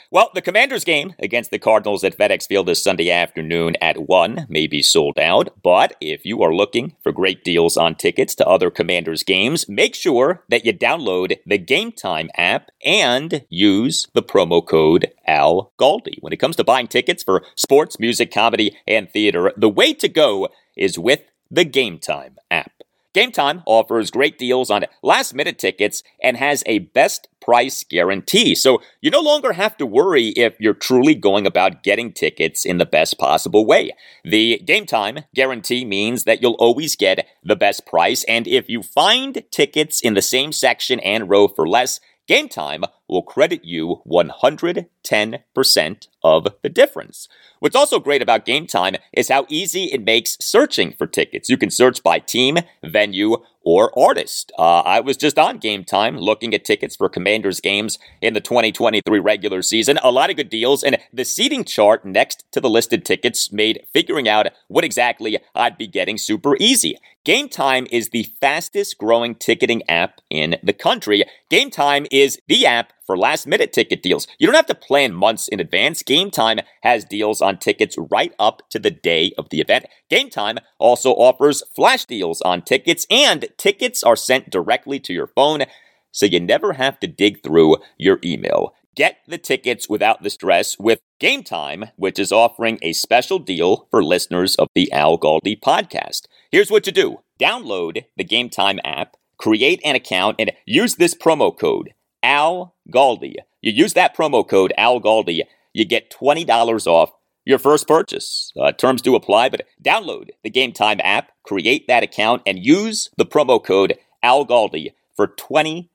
[0.10, 4.46] Well, the Commanders game against the Cardinals at FedEx Field this Sunday afternoon at 1
[4.48, 8.48] may be sold out, but if you are looking for great deals on tickets to
[8.48, 14.24] other Commanders games, make sure that you download the Game Time app and use the
[14.24, 16.22] promo code Al Galdi.
[16.22, 20.08] When it comes to buying tickets for sports, music, comedy, and theater, the way to
[20.08, 22.77] go is with the Game Time app.
[23.18, 28.54] Game Time offers great deals on last minute tickets and has a best price guarantee.
[28.54, 32.78] So you no longer have to worry if you're truly going about getting tickets in
[32.78, 33.90] the best possible way.
[34.24, 38.24] The Game Time guarantee means that you'll always get the best price.
[38.26, 42.84] And if you find tickets in the same section and row for less, Game Time
[43.08, 47.28] will credit you 110% of the difference.
[47.60, 51.50] What's also great about Game Time is how easy it makes searching for tickets.
[51.50, 54.50] You can search by team, venue, or artist.
[54.58, 58.40] Uh, I was just on Game Time looking at tickets for Commanders games in the
[58.40, 60.00] 2023 regular season.
[60.02, 63.86] A lot of good deals, and the seating chart next to the listed tickets made
[63.92, 66.98] figuring out what exactly I'd be getting super easy.
[67.26, 71.26] Game Time is the fastest growing ticketing app in the country.
[71.50, 74.28] Game Time is the app for last minute ticket deals.
[74.38, 76.04] You don't have to plan months in advance.
[76.04, 79.86] Game Time has deals on tickets right up to the day of the event.
[80.10, 85.28] Game Time also offers flash deals on tickets, and tickets are sent directly to your
[85.28, 85.64] phone,
[86.12, 88.74] so you never have to dig through your email.
[88.96, 93.88] Get the tickets without the stress with Game Time, which is offering a special deal
[93.92, 96.24] for listeners of the Al Galdi podcast.
[96.52, 101.14] Here's what you do download the Game Time app, create an account, and use this
[101.14, 101.94] promo code
[102.28, 103.36] Al Galdi.
[103.62, 107.12] You use that promo code Al Galdi, you get $20 off
[107.46, 108.52] your first purchase.
[108.60, 113.10] Uh, terms do apply, but download the Game Time app, create that account, and use
[113.18, 115.88] the promo code Al Galdi for $20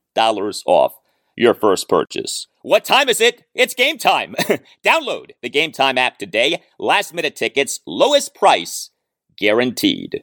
[0.65, 0.95] off
[1.37, 2.47] your first purchase.
[2.63, 3.45] What time is it?
[3.55, 4.35] It's game time.
[4.85, 6.63] Download the Game Time app today.
[6.79, 8.91] Last minute tickets, lowest price
[9.37, 10.23] guaranteed.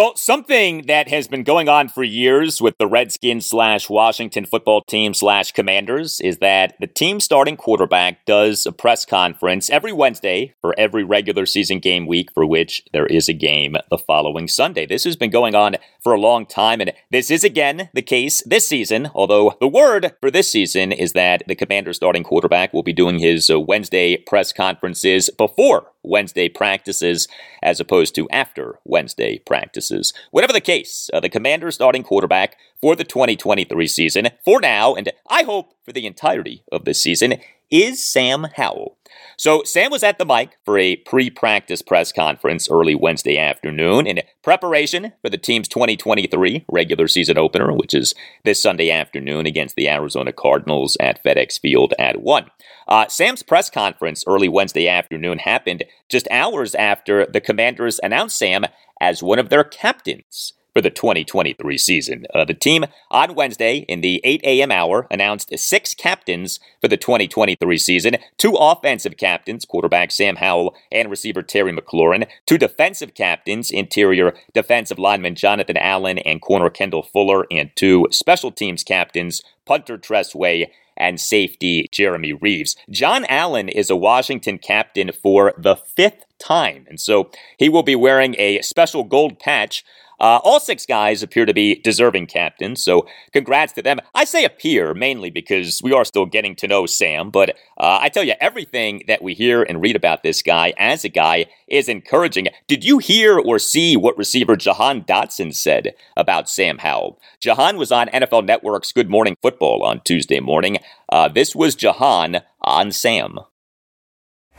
[0.00, 4.80] Well, something that has been going on for years with the Redskins slash Washington football
[4.80, 10.54] team slash commanders is that the team starting quarterback does a press conference every Wednesday
[10.62, 14.86] for every regular season game week for which there is a game the following Sunday.
[14.86, 18.42] This has been going on for a long time, and this is again the case
[18.46, 22.82] this season, although the word for this season is that the commander starting quarterback will
[22.82, 27.28] be doing his uh, Wednesday press conferences before Wednesday practices
[27.62, 30.12] as opposed to after Wednesday practices.
[30.30, 35.10] Whatever the case, uh, the Commanders starting quarterback for the 2023 season, for now, and
[35.28, 37.34] I hope for the entirety of this season,
[37.70, 38.96] is Sam Howell.
[39.40, 44.20] So Sam was at the mic for a pre-practice press conference early Wednesday afternoon in
[44.42, 49.88] preparation for the team's 2023 regular season opener, which is this Sunday afternoon against the
[49.88, 52.50] Arizona Cardinals at FedEx Field at 1.
[52.86, 58.66] Uh, Sam's press conference early Wednesday afternoon happened just hours after the Commanders announced Sam
[59.00, 62.26] as one of their captains for the 2023 season.
[62.34, 64.70] Uh, the team on Wednesday in the 8 a.m.
[64.70, 71.10] hour announced six captains for the 2023 season two offensive captains, quarterback Sam Howell and
[71.10, 77.46] receiver Terry McLaurin, two defensive captains, interior defensive lineman Jonathan Allen and corner Kendall Fuller,
[77.50, 82.76] and two special teams captains, punter Tress Way and safety Jeremy Reaves.
[82.90, 87.96] John Allen is a Washington captain for the fifth time, and so he will be
[87.96, 89.84] wearing a special gold patch
[90.20, 94.00] uh, all six guys appear to be deserving captains, so congrats to them.
[94.14, 98.08] I say appear mainly because we are still getting to know Sam, but uh, I
[98.08, 101.88] tell you, everything that we hear and read about this guy as a guy is
[101.88, 102.48] encouraging.
[102.68, 107.18] Did you hear or see what receiver Jahan Dotson said about Sam Howell?
[107.40, 110.78] Jahan was on NFL Network's Good Morning Football on Tuesday morning.
[111.08, 113.38] Uh, this was Jahan on Sam.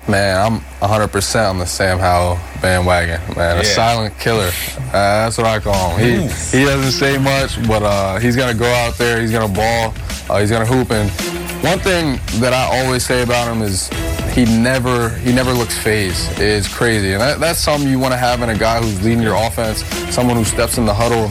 [0.07, 3.59] Man, I'm 100% on the Sam Howell bandwagon, man.
[3.59, 4.49] A silent killer.
[4.77, 6.27] Uh, that's what I call him.
[6.27, 9.47] He, he doesn't say much, but uh, he's going to go out there, he's going
[9.47, 9.93] to ball,
[10.29, 10.91] uh, he's going to hoop.
[10.91, 11.09] And
[11.63, 13.89] one thing that I always say about him is
[14.33, 16.39] he never he never looks phased.
[16.39, 17.11] It's crazy.
[17.11, 19.83] And that, that's something you want to have in a guy who's leading your offense,
[20.13, 21.25] someone who steps in the huddle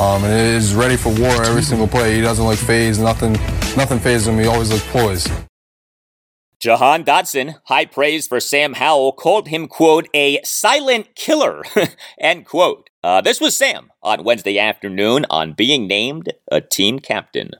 [0.00, 2.16] um, and is ready for war every single play.
[2.16, 3.00] He doesn't look phased.
[3.00, 3.34] Nothing,
[3.76, 4.38] nothing phases him.
[4.38, 5.30] He always looks poised.
[6.58, 11.62] Jahan Dotson, high praise for Sam Howell, called him, quote, a silent killer,
[12.20, 12.88] end quote.
[13.04, 17.50] Uh, this was Sam on Wednesday afternoon on being named a team captain.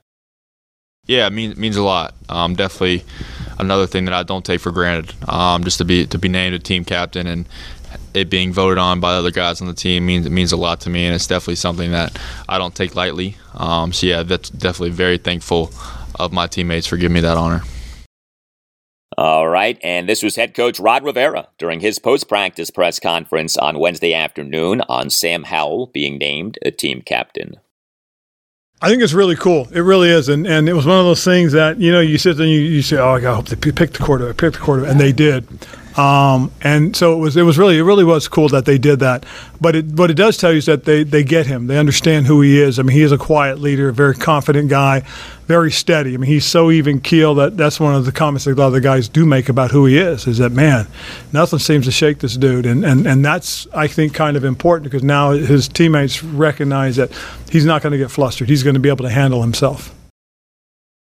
[1.05, 2.15] Yeah, it means, means a lot.
[2.27, 3.05] Um, definitely
[3.59, 5.13] another thing that I don't take for granted.
[5.29, 7.47] Um, just to be to be named a team captain and
[8.13, 10.57] it being voted on by the other guys on the team means it means a
[10.57, 13.37] lot to me, and it's definitely something that I don't take lightly.
[13.53, 15.71] Um, so yeah, that's definitely very thankful
[16.15, 17.61] of my teammates for giving me that honor.
[19.17, 23.57] All right, and this was head coach Ron Rivera during his post practice press conference
[23.57, 27.55] on Wednesday afternoon on Sam Howell being named a team captain.
[28.79, 29.67] I think it's really cool.
[29.73, 32.19] It really is, and and it was one of those things that you know you
[32.19, 34.59] sit there and you, you say, "Oh, I hope they pick the quarterback, pick the
[34.59, 35.47] quarterback," and they did.
[35.97, 38.99] Um, and so it was it was really it really was cool that they did
[38.99, 39.25] that.
[39.59, 41.65] But it what it does tell you is that they they get him.
[41.65, 42.77] They understand who he is.
[42.77, 45.01] I mean, he is a quiet leader, a very confident guy,
[45.47, 46.13] very steady.
[46.13, 48.67] I mean, he's so even keel that that's one of the comments that a lot
[48.67, 50.27] of the guys do make about who he is.
[50.27, 50.87] Is that man,
[51.33, 54.83] nothing seems to shake this dude, and and and that's I think kind of important
[54.83, 57.11] because now his teammates recognize that
[57.49, 58.49] he's not going to get flustered.
[58.49, 59.95] He's going to be able to handle himself.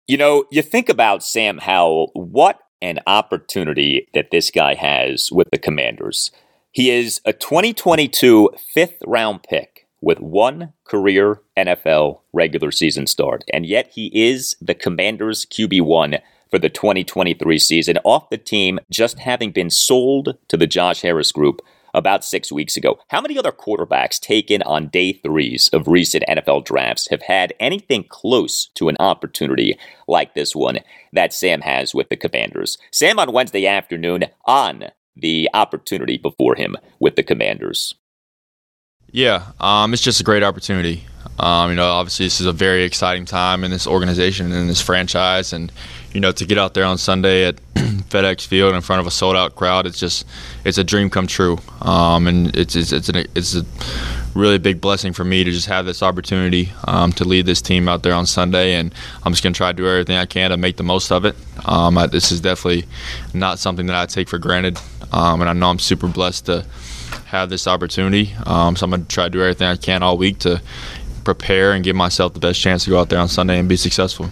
[0.07, 2.11] You know, you think about Sam Howell.
[2.13, 6.31] What and opportunity that this guy has with the Commanders.
[6.71, 13.65] He is a 2022 fifth round pick with one career NFL regular season start, and
[13.65, 19.51] yet he is the Commanders QB1 for the 2023 season, off the team just having
[19.51, 21.61] been sold to the Josh Harris group
[21.97, 22.99] about six weeks ago.
[23.09, 28.05] How many other quarterbacks taken on day threes of recent NFL drafts have had anything
[28.07, 30.79] close to an opportunity like this one
[31.13, 32.77] that Sam has with the Commanders?
[32.91, 37.95] Sam on Wednesday afternoon on the opportunity before him with the Commanders.
[39.11, 41.05] Yeah, um, it's just a great opportunity.
[41.39, 44.67] Um, you know, obviously this is a very exciting time in this organization and in
[44.67, 45.71] this franchise, and
[46.13, 47.59] you know, to get out there on Sunday at
[48.09, 50.25] FedEx Field in front of a sold out crowd, it's just
[50.65, 51.57] it's a dream come true.
[51.81, 53.65] Um, and it's it's it's, an, it's, a
[54.33, 57.87] really big blessing for me to just have this opportunity um, to lead this team
[57.87, 58.75] out there on Sunday.
[58.75, 61.25] And I'm just to try to do everything I can to make the most of
[61.25, 61.35] it.
[61.65, 62.85] Um, I, this is definitely
[63.33, 64.79] not something that I take for granted,
[65.11, 66.65] um, and I know I'm super blessed to
[67.25, 68.33] have this opportunity.
[68.45, 70.61] Um, so I'm to try to do everything I can all week to
[71.23, 73.75] prepare and give myself the best chance to go out there on Sunday and be
[73.75, 74.29] successful.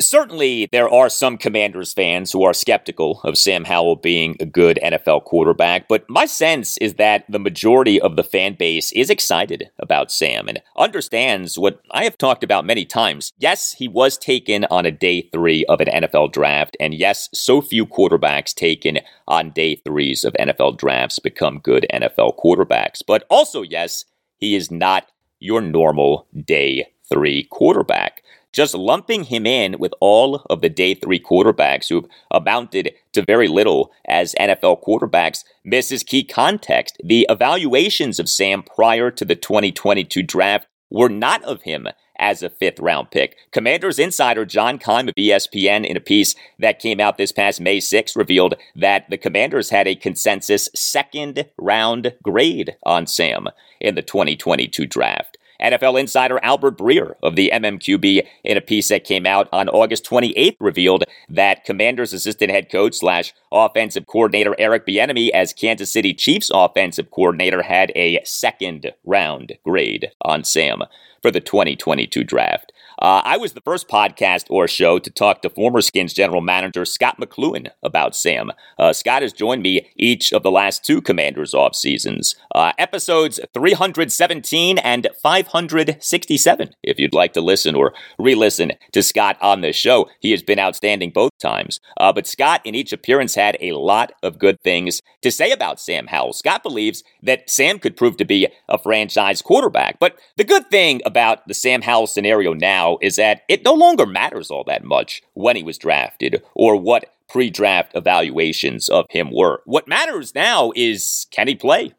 [0.00, 4.78] Certainly, there are some Commanders fans who are skeptical of Sam Howell being a good
[4.82, 9.70] NFL quarterback, but my sense is that the majority of the fan base is excited
[9.78, 13.32] about Sam and understands what I have talked about many times.
[13.38, 17.60] Yes, he was taken on a day three of an NFL draft, and yes, so
[17.60, 23.02] few quarterbacks taken on day threes of NFL drafts become good NFL quarterbacks.
[23.06, 24.06] But also, yes,
[24.38, 25.06] he is not
[25.40, 28.22] your normal day three quarterback.
[28.52, 33.48] Just lumping him in with all of the day three quarterbacks who've amounted to very
[33.48, 36.96] little as NFL quarterbacks misses key context.
[37.02, 41.86] The evaluations of Sam prior to the 2022 draft were not of him
[42.18, 43.36] as a fifth round pick.
[43.50, 47.80] Commanders insider John Keim of ESPN, in a piece that came out this past May
[47.80, 53.48] 6, revealed that the Commanders had a consensus second round grade on Sam
[53.80, 55.38] in the 2022 draft.
[55.62, 60.04] NFL insider Albert Breer of the MMQB, in a piece that came out on August
[60.04, 66.14] 28th, revealed that Commanders assistant head coach slash offensive coordinator Eric Bieniemy as Kansas City
[66.14, 70.82] Chiefs offensive coordinator had a second round grade on Sam
[71.22, 72.72] for the 2022 draft.
[73.00, 76.84] Uh, I was the first podcast or show to talk to former Skins general manager
[76.84, 78.52] Scott McCloughan about Sam.
[78.78, 82.34] Uh, Scott has joined me each of the last two Commanders off seasons.
[82.54, 89.38] Uh, episodes 317 and 567, if you'd like to listen or re listen to Scott
[89.40, 90.10] on the show.
[90.20, 91.80] He has been outstanding both times.
[91.98, 95.80] Uh, but Scott, in each appearance, had a lot of good things to say about
[95.80, 96.34] Sam Howell.
[96.34, 99.98] Scott believes that Sam could prove to be a franchise quarterback.
[99.98, 104.06] But the good thing about the Sam Howell scenario now is that it no longer
[104.06, 109.30] matters all that much when he was drafted or what pre draft evaluations of him
[109.32, 109.62] were.
[109.66, 111.92] What matters now is can he play?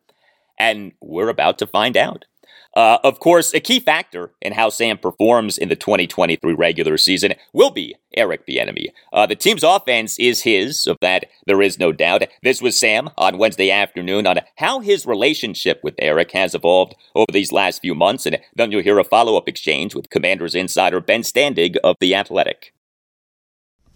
[0.58, 2.26] And we're about to find out.
[2.74, 7.34] Uh, of course, a key factor in how Sam performs in the 2023 regular season
[7.52, 8.88] will be Eric Bieniemy.
[9.12, 12.24] Uh, the team's offense is his, of that there is no doubt.
[12.44, 17.32] This was Sam on Wednesday afternoon on how his relationship with Eric has evolved over
[17.32, 21.24] these last few months, and then you'll hear a follow-up exchange with Commanders insider Ben
[21.24, 22.74] Standig of The Athletic.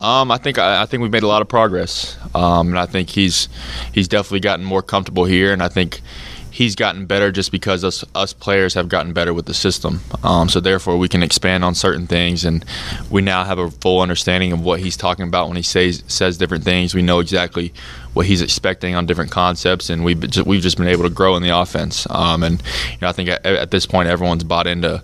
[0.01, 2.85] Um, I think I, I, think we've made a lot of progress, um, and I
[2.85, 3.47] think he's
[3.93, 6.01] he's definitely gotten more comfortable here, and I think
[6.55, 9.99] he's gotten better just because us us players have gotten better with the system.
[10.23, 12.63] Um, so therefore, we can expand on certain things, and
[13.09, 16.37] we now have a full understanding of what he's talking about when he says says
[16.37, 16.95] different things.
[16.95, 17.73] We know exactly
[18.13, 21.35] what he's expecting on different concepts, and we've just, we've just been able to grow
[21.35, 22.07] in the offense.
[22.09, 25.03] Um, and you know, I think at, at, this point, everyone's bought into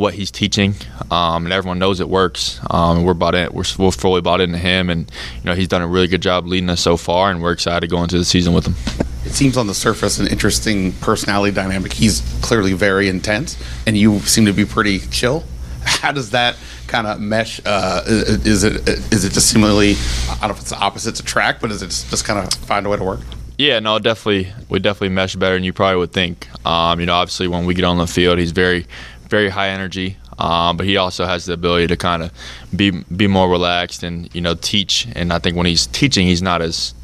[0.00, 0.74] what he's teaching,
[1.10, 2.60] um, and everyone knows it works.
[2.70, 5.82] Um, we're bought in, we're, we're fully bought into him, and you know, he's done
[5.82, 8.24] a really good job leading us so far, and we're excited to go into the
[8.24, 11.92] season with him it seems on the surface an interesting personality dynamic.
[11.92, 15.44] He's clearly very intense, and you seem to be pretty chill.
[15.84, 17.60] How does that kind of mesh?
[17.64, 19.94] Uh, is it is it just similarly?
[20.28, 22.86] I don't know if it's the opposites attract, but is it just kind of find
[22.86, 23.20] a way to work?
[23.58, 24.52] Yeah, no, definitely.
[24.70, 26.48] We definitely mesh better than you probably would think.
[26.66, 28.86] Um, you know, obviously when we get on the field, he's very,
[29.30, 30.16] very high energy.
[30.38, 32.32] Um, but he also has the ability to kind of
[32.74, 35.06] be be more relaxed and you know teach.
[35.14, 36.94] And I think when he's teaching, he's not as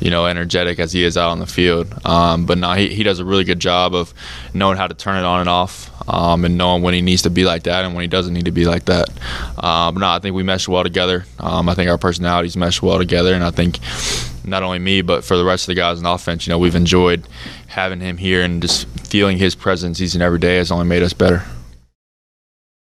[0.00, 1.92] you know, energetic as he is out on the field.
[2.04, 4.12] Um, but no, he, he does a really good job of
[4.52, 7.30] knowing how to turn it on and off um, and knowing when he needs to
[7.30, 9.08] be like that and when he doesn't need to be like that.
[9.62, 11.24] Um, but no, I think we mesh well together.
[11.40, 13.34] Um, I think our personalities mesh well together.
[13.34, 13.78] And I think
[14.44, 16.76] not only me, but for the rest of the guys in offense, you know, we've
[16.76, 17.26] enjoyed
[17.68, 21.02] having him here and just feeling his presence each and every day has only made
[21.02, 21.42] us better.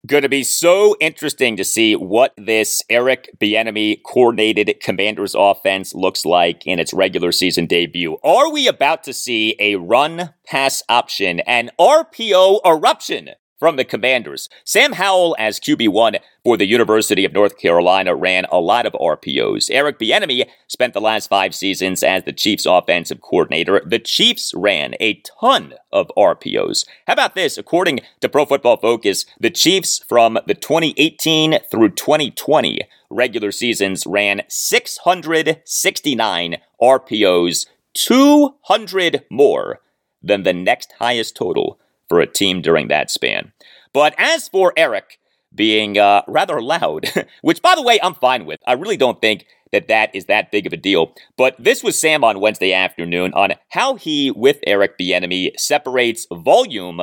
[0.05, 6.23] Going to be so interesting to see what this Eric Bieniemy coordinated Commanders offense looks
[6.23, 8.17] like in its regular season debut.
[8.23, 14.49] Are we about to see a run pass option and RPO eruption from the Commanders.
[14.64, 19.70] Sam Howell as QB1 for the University of North Carolina ran a lot of RPOs.
[19.72, 23.82] Eric Bieniemy spent the last five seasons as the Chiefs offensive coordinator.
[23.86, 26.86] The Chiefs ran a ton of RPOs.
[27.08, 27.58] How about this?
[27.58, 34.41] According to Pro Football Focus, the Chiefs from the 2018 through 2020 regular seasons ran
[34.47, 39.80] 669 RPOs, 200 more
[40.22, 41.80] than the next highest total
[42.10, 43.51] for a team during that span.
[43.93, 45.20] But as for Eric
[45.53, 49.45] being uh, rather loud, which by the way, I'm fine with, I really don't think
[49.72, 51.14] that that is that big of a deal.
[51.38, 57.01] But this was Sam on Wednesday afternoon on how he, with Eric Bieniemy, separates volume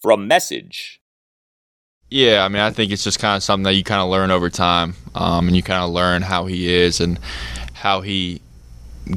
[0.00, 1.00] from message.
[2.08, 4.30] Yeah, I mean, I think it's just kind of something that you kind of learn
[4.30, 7.18] over time, um, and you kind of learn how he is and
[7.72, 8.42] how he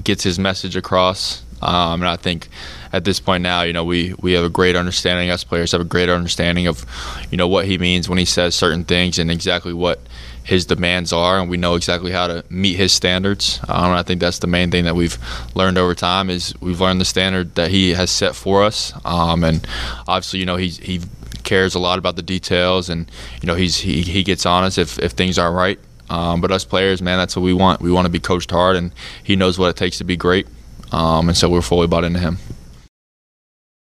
[0.04, 1.44] gets his message across.
[1.62, 2.48] Um, and I think
[2.96, 5.82] at this point now, you know, we, we have a great understanding, us players have
[5.82, 6.86] a great understanding of,
[7.30, 10.00] you know, what he means when he says certain things and exactly what
[10.46, 13.60] his demands are, and we know exactly how to meet his standards.
[13.68, 15.18] Um, I think that's the main thing that we've
[15.56, 18.94] learned over time is we've learned the standard that he has set for us.
[19.04, 19.68] Um, and
[20.08, 21.02] obviously, you know, he, he
[21.44, 24.78] cares a lot about the details, and, you know, he's, he, he gets on us
[24.78, 25.80] if, if things aren't right.
[26.10, 27.82] Um, but us players, man, that's what we want.
[27.82, 30.48] We want to be coached hard, and he knows what it takes to be great.
[30.94, 32.38] Um, and so we're fully bought into him.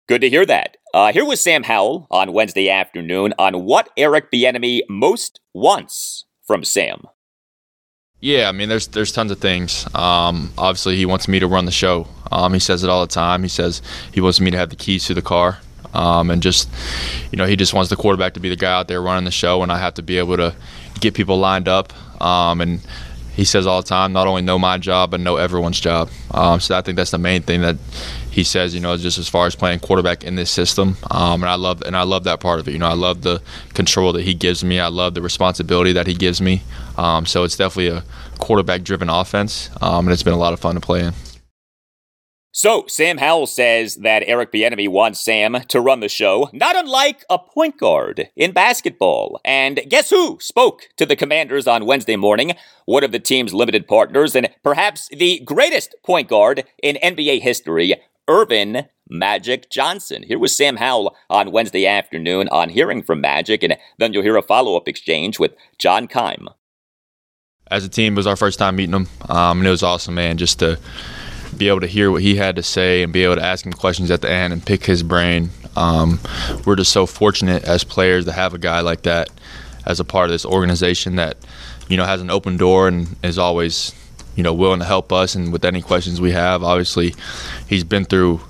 [0.08, 0.76] Good to hear that.
[0.92, 6.64] Uh, here was Sam Howell on Wednesday afternoon on what Eric Bieniemy most wants from
[6.64, 7.04] Sam.
[8.18, 9.86] Yeah, I mean, there's there's tons of things.
[9.94, 12.06] Um, obviously, he wants me to run the show.
[12.30, 13.42] Um, he says it all the time.
[13.42, 13.80] He says
[14.12, 15.60] he wants me to have the keys to the car,
[15.94, 16.68] um, and just
[17.30, 19.30] you know, he just wants the quarterback to be the guy out there running the
[19.30, 20.54] show, and I have to be able to
[21.00, 21.92] get people lined up.
[22.22, 22.80] Um, and
[23.34, 26.10] he says all the time, not only know my job, but know everyone's job.
[26.30, 27.76] Um, so I think that's the main thing that
[28.32, 30.96] he says, you know, just as far as playing quarterback in this system.
[31.10, 32.72] Um, and I love and I love that part of it.
[32.72, 33.42] You know, I love the
[33.74, 34.80] control that he gives me.
[34.80, 36.62] I love the responsibility that he gives me.
[36.96, 38.04] Um, so it's definitely a
[38.38, 41.12] quarterback-driven offense, um, and it's been a lot of fun to play in.
[42.54, 47.24] So, Sam Howell says that Eric Bieniemy wants Sam to run the show, not unlike
[47.30, 49.40] a point guard in basketball.
[49.42, 52.52] And guess who spoke to the Commanders on Wednesday morning?
[52.84, 57.94] One of the team's limited partners and perhaps the greatest point guard in NBA history,
[58.28, 60.22] Earvin Magic Johnson.
[60.22, 64.36] Here was Sam Howell on Wednesday afternoon on hearing from Magic, and then you'll hear
[64.36, 66.48] a follow up exchange with John Keim.
[67.70, 70.14] As a team, it was our first time meeting him, um, and it was awesome,
[70.14, 70.78] man, just to
[71.56, 73.72] be able to hear what he had to say and be able to ask him
[73.72, 75.50] questions at the end and pick his brain.
[75.76, 76.20] Um,
[76.64, 79.30] we're just so fortunate as players to have a guy like that
[79.86, 81.36] as a part of this organization that
[81.88, 83.92] you know has an open door and is always
[84.36, 86.62] you know willing to help us and with any questions we have.
[86.62, 87.14] Obviously,
[87.68, 88.40] he's been through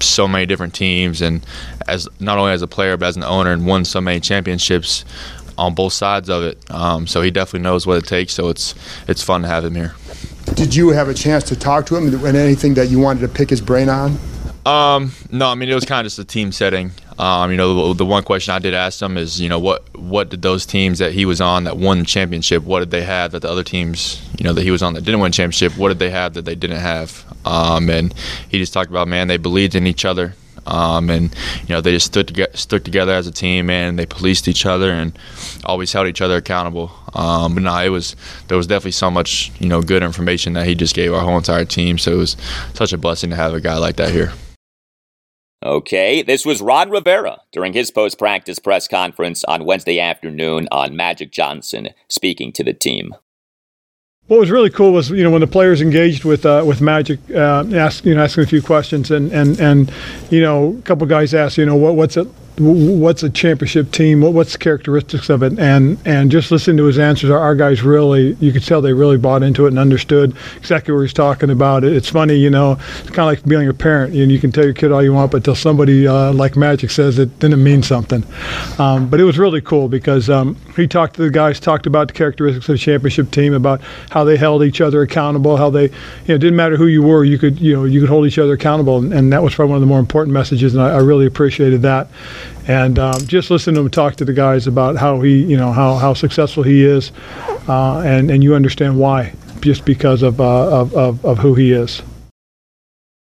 [0.00, 1.44] so many different teams and
[1.86, 5.04] as not only as a player but as an owner and won so many championships
[5.58, 6.58] on both sides of it.
[6.70, 8.32] Um, so he definitely knows what it takes.
[8.32, 8.74] So it's
[9.06, 9.94] it's fun to have him here.
[10.54, 13.28] Did you have a chance to talk to him and anything that you wanted to
[13.28, 14.18] pick his brain on?
[14.66, 16.92] Um, no, I mean it was kind of just a team setting.
[17.18, 19.82] Um, you know, the, the, one question I did ask him is, you know, what
[19.98, 23.02] what did those teams that he was on that won the championship, what did they
[23.02, 25.76] have that the other teams, you know, that he was on that didn't win championship,
[25.78, 27.24] what did they have that they didn't have?
[27.44, 28.14] Um, and
[28.48, 30.34] he just talked about, man, they believed in each other.
[30.66, 34.04] Um, and you know they just stood together, stood together as a team, and they
[34.04, 35.18] policed each other and
[35.64, 36.92] always held each other accountable.
[37.14, 38.14] Um, but no, it was
[38.48, 41.38] there was definitely so much you know good information that he just gave our whole
[41.38, 41.96] entire team.
[41.96, 42.36] So it was
[42.74, 44.32] such a blessing to have a guy like that here.
[45.62, 50.96] Okay, this was Ron Rivera during his post practice press conference on Wednesday afternoon on
[50.96, 53.14] Magic Johnson speaking to the team.
[54.26, 57.18] What was really cool was you know when the players engaged with uh, with Magic,
[57.30, 57.74] uh, you
[58.14, 59.92] know asking a few questions and and and
[60.30, 62.26] you know a couple guys asked you know what what's it
[62.60, 64.20] what's a championship team?
[64.20, 65.58] What, what's the characteristics of it?
[65.58, 68.92] And and just listening to his answers, our, our, guys really, you could tell they
[68.92, 71.84] really bought into it and understood exactly what he's talking about.
[71.84, 74.14] It's funny, you know, it's kind of like being a parent.
[74.14, 76.56] You, know, you can tell your kid all you want, but until somebody uh, like
[76.56, 78.24] Magic says it, then it means something.
[78.78, 82.08] Um, but it was really cool because um, he talked to the guys, talked about
[82.08, 83.80] the characteristics of the championship team, about
[84.10, 87.02] how they held each other accountable, how they, you know, it didn't matter who you
[87.02, 89.54] were, you could, you know, you could hold each other accountable, and, and that was
[89.54, 92.08] probably one of the more important messages, and I, I really appreciated that
[92.66, 95.72] and um, just listen to him talk to the guys about how he, you know,
[95.72, 97.12] how, how successful he is,
[97.68, 101.72] uh, and and you understand why, just because of, uh, of, of of who he
[101.72, 102.02] is.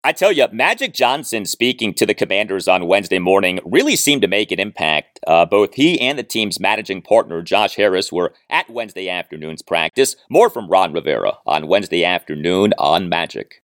[0.03, 4.29] I tell you, Magic Johnson speaking to the Commanders on Wednesday morning really seemed to
[4.29, 5.21] make an impact.
[5.27, 10.16] Uh, both he and the team's managing partner, Josh Harris, were at Wednesday afternoon's practice.
[10.31, 13.62] More from Ron Rivera on Wednesday afternoon on Magic.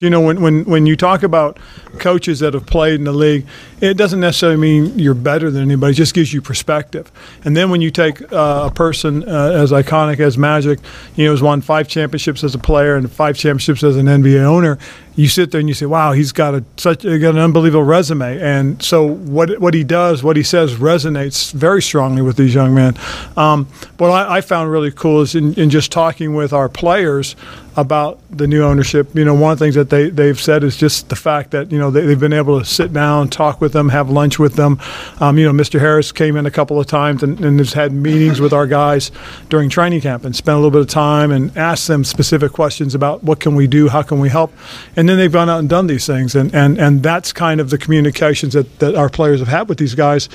[0.00, 1.58] You know, when, when, when you talk about
[1.98, 3.44] coaches that have played in the league,
[3.80, 5.90] it doesn't necessarily mean you're better than anybody.
[5.90, 7.10] It just gives you perspective.
[7.44, 10.78] And then when you take uh, a person uh, as iconic as Magic,
[11.16, 14.42] you know, has won five championships as a player and five championships as an NBA
[14.42, 14.78] owner,
[15.18, 18.40] you sit there and you say, "Wow, he's got a such got an unbelievable resume."
[18.40, 22.72] And so what what he does, what he says, resonates very strongly with these young
[22.72, 22.94] men.
[23.36, 23.66] Um,
[23.96, 27.34] what I, I, found really cool is in, in just talking with our players
[27.78, 29.14] about the new ownership.
[29.14, 31.70] You know, one of the things that they they've said is just the fact that
[31.70, 34.54] you know they, have been able to sit down, talk with them, have lunch with
[34.54, 34.80] them.
[35.20, 35.78] Um, you know, Mr.
[35.78, 39.12] Harris came in a couple of times and, and has had meetings with our guys
[39.48, 42.96] during training camp and spent a little bit of time and asked them specific questions
[42.96, 44.52] about what can we do, how can we help,
[44.96, 47.62] and and then they've gone out and done these things, and and and that's kind
[47.62, 50.28] of the communications that, that our players have had with these guys.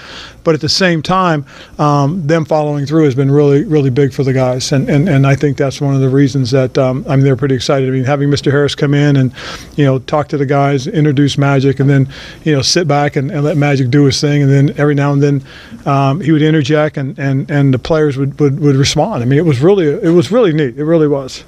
[0.43, 1.45] But at the same time,
[1.78, 5.28] um, them following through has been really really big for the guys, and and, and
[5.28, 7.88] I think that's one of the reasons that um, I mean they're pretty excited.
[7.88, 8.49] I mean having Mr.
[8.49, 9.32] Harris come in and
[9.76, 12.09] you know talk to the guys, introduce Magic, and then
[12.43, 15.13] you know sit back and, and let Magic do his thing, and then every now
[15.13, 15.43] and then
[15.86, 19.21] um, he would interject, and, and, and the players would, would, would respond.
[19.21, 20.80] I mean it was really it was really neat.
[20.80, 21.43] It really was.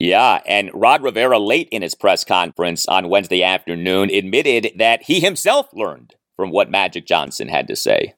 [0.00, 5.20] Yeah, and Ron Rivera, late in his press conference on Wednesday afternoon, admitted that he
[5.20, 8.14] himself learned from what Magic Johnson had to say.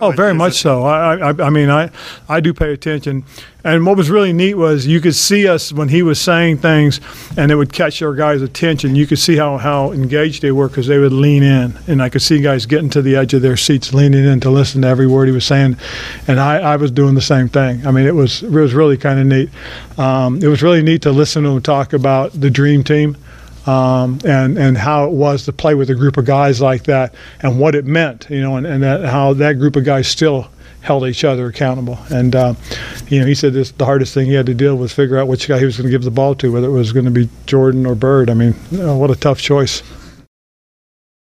[0.00, 0.84] Oh, very much so.
[0.84, 1.90] I, I, I, mean, I,
[2.28, 3.24] I do pay attention.
[3.62, 7.00] And what was really neat was you could see us when he was saying things,
[7.36, 8.96] and it would catch our guys' attention.
[8.96, 12.08] You could see how, how engaged they were because they would lean in, and I
[12.08, 14.88] could see guys getting to the edge of their seats, leaning in to listen to
[14.88, 15.76] every word he was saying.
[16.26, 17.86] And I, I was doing the same thing.
[17.86, 19.50] I mean, it was it was really kind of neat.
[19.98, 23.18] Um, it was really neat to listen to him talk about the dream team
[23.66, 27.14] um, and and how it was to play with a group of guys like that,
[27.40, 30.50] and what it meant, you know, and, and that, how that group of guys still
[30.82, 31.98] held each other accountable.
[32.10, 32.54] And uh,
[33.08, 35.18] you know, he said this the hardest thing he had to deal with was figure
[35.18, 37.04] out which guy he was going to give the ball to, whether it was going
[37.04, 38.30] to be Jordan or Bird.
[38.30, 39.82] I mean, what a tough choice.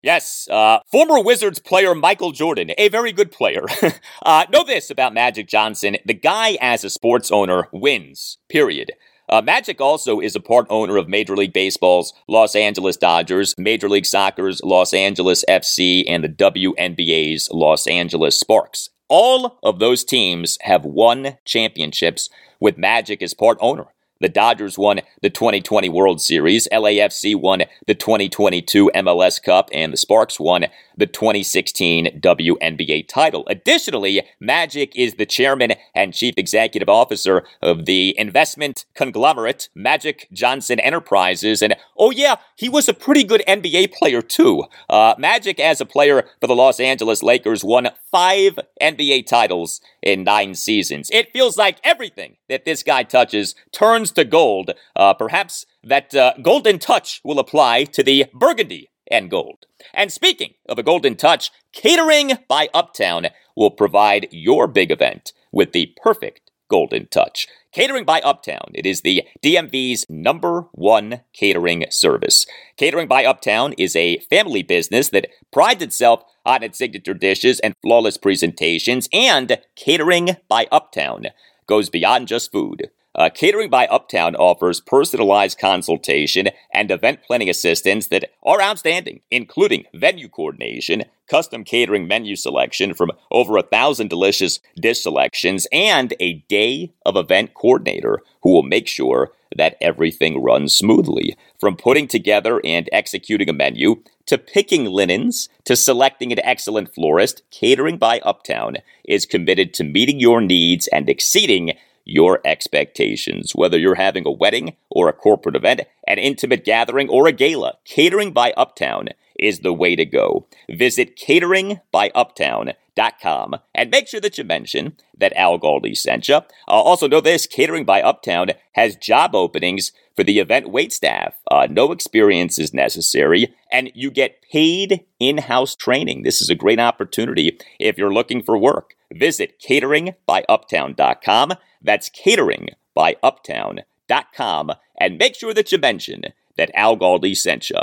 [0.01, 3.63] Yes, uh, former Wizards player Michael Jordan, a very good player.
[4.21, 8.38] uh, know this about Magic Johnson: the guy, as a sports owner, wins.
[8.49, 8.91] Period.
[9.34, 13.89] Uh, Magic also is a part owner of Major League Baseball's Los Angeles Dodgers, Major
[13.89, 18.91] League Soccer's Los Angeles FC, and the WNBA's Los Angeles Sparks.
[19.09, 22.29] All of those teams have won championships
[22.59, 23.88] with Magic as part owner.
[24.24, 29.97] The Dodgers won the 2020 World Series, LAFC won the 2022 MLS Cup, and the
[29.97, 33.43] Sparks won the 2016 WNBA title.
[33.47, 40.80] Additionally, Magic is the chairman and chief executive officer of the investment conglomerate Magic Johnson
[40.80, 41.61] Enterprises.
[41.61, 44.63] And oh, yeah, he was a pretty good NBA player, too.
[44.89, 50.24] Uh, Magic, as a player for the Los Angeles Lakers, won five NBA titles in
[50.24, 51.09] nine seasons.
[51.11, 54.72] It feels like everything that this guy touches turns to gold.
[54.95, 59.66] Uh, perhaps that uh, golden touch will apply to the burgundy and gold.
[59.93, 65.72] And speaking of a golden touch, Catering by Uptown will provide your big event with
[65.72, 67.47] the perfect golden touch.
[67.72, 68.72] Catering by Uptown.
[68.74, 72.45] It is the DMV's number one catering service.
[72.78, 77.76] Catering by Uptown is a family business that prides itself on its signature dishes and
[77.82, 81.28] flawless presentations, and Catering by Uptown
[81.68, 82.89] goes beyond just food.
[83.16, 89.86] Uh, Catering by Uptown offers personalized consultation and event planning assistance that are outstanding, including
[89.93, 96.43] venue coordination, custom catering menu selection from over a thousand delicious dish selections, and a
[96.49, 101.38] day of event coordinator who will make sure that everything runs smoothly.
[101.59, 107.43] From putting together and executing a menu, to picking linens, to selecting an excellent florist,
[107.51, 111.74] Catering by Uptown is committed to meeting your needs and exceeding
[112.06, 113.54] your expectations.
[113.56, 117.78] Whether you're having a wedding or a corporate event, an intimate gathering, or a gala,
[117.86, 120.47] Catering by Uptown is the way to go.
[120.70, 126.36] Visit cateringbyuptown.com and make sure that you mention that Al Galdi sent you.
[126.36, 131.34] Uh, also, know this Catering by Uptown has job openings for the event wait staff.
[131.49, 136.22] Uh, no experience is necessary, and you get paid in house training.
[136.24, 138.95] This is a great opportunity if you're looking for work.
[139.14, 141.53] Visit cateringbyuptown.com.
[141.82, 144.72] That's cateringbyuptown.com.
[144.99, 146.24] And make sure that you mention
[146.57, 147.78] that Al Galdi sent you.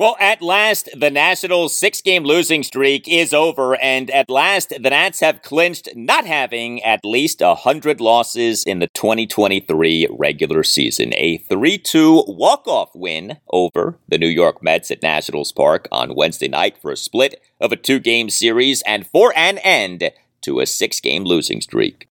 [0.00, 4.88] Well, at last, the Nationals' six game losing streak is over, and at last, the
[4.88, 11.12] Nats have clinched not having at least 100 losses in the 2023 regular season.
[11.18, 16.14] A 3 2 walk off win over the New York Mets at Nationals Park on
[16.14, 20.60] Wednesday night for a split of a two game series and for an end to
[20.60, 22.08] a six game losing streak.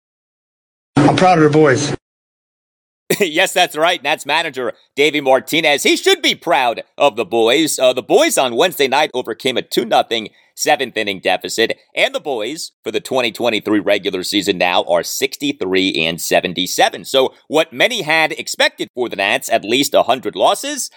[0.95, 1.93] I'm proud of the boys.
[3.19, 4.01] yes, that's right.
[4.01, 5.83] Nats manager Davey Martinez.
[5.83, 7.77] He should be proud of the boys.
[7.77, 12.19] Uh, the boys on Wednesday night overcame a 2 0 seventh inning deficit, and the
[12.19, 17.05] boys for the 2023 regular season now are 63 and 77.
[17.05, 20.89] So, what many had expected for the Nats, at least 100 losses,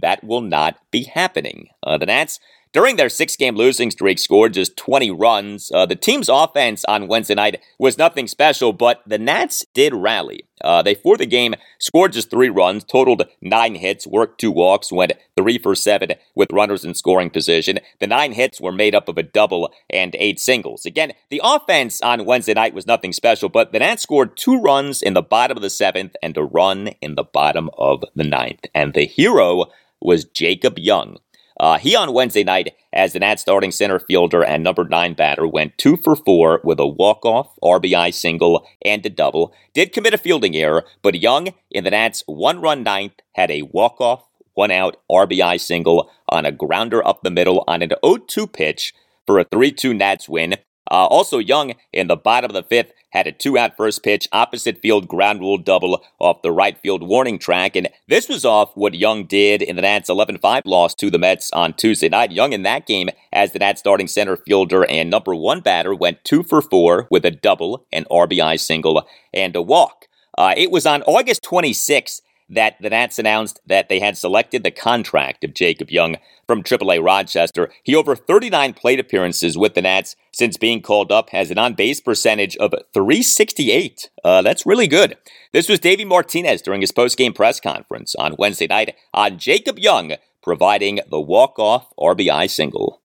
[0.00, 1.68] that will not be happening.
[1.82, 2.38] Uh, the Nats
[2.72, 5.70] during their six game losing streak, scored just 20 runs.
[5.72, 10.44] Uh, the team's offense on Wednesday night was nothing special, but the Nats did rally.
[10.62, 14.92] Uh, they, for the game, scored just three runs, totaled nine hits, worked two walks,
[14.92, 17.78] went three for seven with runners in scoring position.
[18.00, 20.84] The nine hits were made up of a double and eight singles.
[20.84, 25.00] Again, the offense on Wednesday night was nothing special, but the Nats scored two runs
[25.00, 28.64] in the bottom of the seventh and a run in the bottom of the ninth.
[28.74, 29.66] And the hero
[30.00, 31.18] was Jacob Young.
[31.60, 35.46] Uh, he on Wednesday night, as the Nats starting center fielder and number nine batter,
[35.46, 39.52] went two for four with a walk-off, RBI single, and a double.
[39.74, 44.24] Did commit a fielding error, but Young in the Nats' one-run ninth had a walk-off,
[44.54, 48.94] one-out RBI single on a grounder up the middle on an 0-2 pitch
[49.26, 50.54] for a 3-2 Nats win.
[50.90, 54.28] Uh, also, Young in the bottom of the fifth had a two out first pitch,
[54.32, 57.76] opposite field ground rule double off the right field warning track.
[57.76, 61.18] And this was off what Young did in the Nats 11 5 loss to the
[61.18, 62.32] Mets on Tuesday night.
[62.32, 66.24] Young in that game, as the Nats starting center fielder and number one batter, went
[66.24, 70.06] two for four with a double, an RBI single, and a walk.
[70.36, 74.70] Uh, it was on August 26th that the Nats announced that they had selected the
[74.70, 77.70] contract of Jacob Young from AAA Rochester.
[77.82, 81.74] He over 39 plate appearances with the Nats since being called up has an on
[81.74, 84.10] base percentage of 368.
[84.24, 85.16] Uh, that's really good.
[85.52, 89.78] This was Davey Martinez during his post game press conference on Wednesday night on Jacob
[89.78, 93.02] Young providing the walk off RBI single.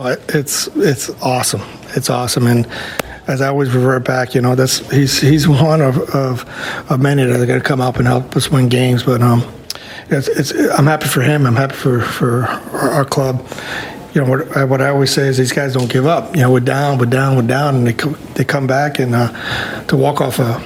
[0.00, 1.62] It's it's awesome.
[1.94, 2.66] It's awesome, and
[3.26, 6.44] as I always revert back, you know, that's he's he's one of of,
[6.90, 9.02] of many that are going to come up and help us win games.
[9.02, 9.42] But um,
[10.08, 11.46] it's, it's I'm happy for him.
[11.46, 13.46] I'm happy for for our, club.
[14.14, 16.34] You know what, I, what I always say is these guys don't give up.
[16.34, 17.92] You know we're down, we're down, we're down, and they
[18.34, 20.60] they come back and uh, to walk off a,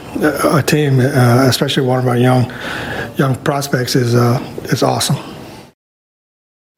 [0.56, 2.50] a team, uh, especially one of our young
[3.16, 5.35] young prospects, is uh, is awesome.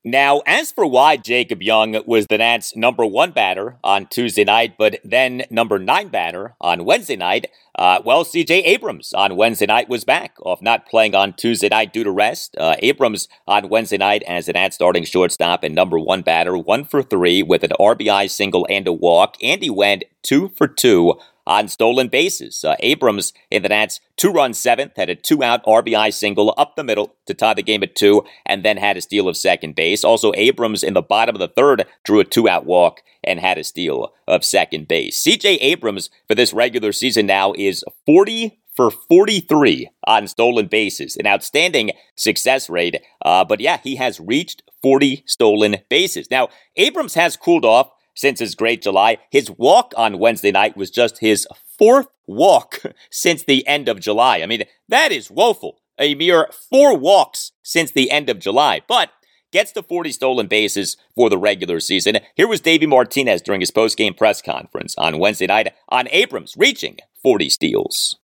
[0.05, 4.75] Now, as for why Jacob Young was the Nats' number one batter on Tuesday night,
[4.79, 9.89] but then number nine batter on Wednesday night, uh, well, CJ Abrams on Wednesday night
[9.89, 12.57] was back off not playing on Tuesday night due to rest.
[12.57, 16.85] Uh, Abrams on Wednesday night as an Nats starting shortstop and number one batter, one
[16.85, 21.15] for three with an RBI single and a walk, and he went two for two
[21.49, 22.63] on stolen bases.
[22.63, 26.77] Uh, Abrams in the Nats two run seventh had a two out RBI single up
[26.77, 29.75] the middle to tie the game at two, and then had a steal of second
[29.75, 30.05] base.
[30.05, 33.59] Also, Abrams in the bottom of the third drew a two out walk and had
[33.59, 35.21] a steal of second base.
[35.21, 41.27] CJ Abrams for this regular season now is 40 for 43 on stolen bases, an
[41.27, 43.03] outstanding success rate.
[43.25, 46.31] Uh, but yeah, he has reached 40 stolen bases.
[46.31, 49.19] Now, Abrams has cooled off since his great July.
[49.31, 51.47] His walk on Wednesday night was just his
[51.79, 54.43] fourth walk since the end of July.
[54.43, 55.79] I mean, that is woeful.
[56.01, 59.11] A mere four walks since the end of July, but
[59.53, 62.19] gets to 40 stolen bases for the regular season.
[62.35, 66.99] Here was Davey Martinez during his post-game press conference on Wednesday night on Abrams reaching
[67.23, 68.17] 40 steals.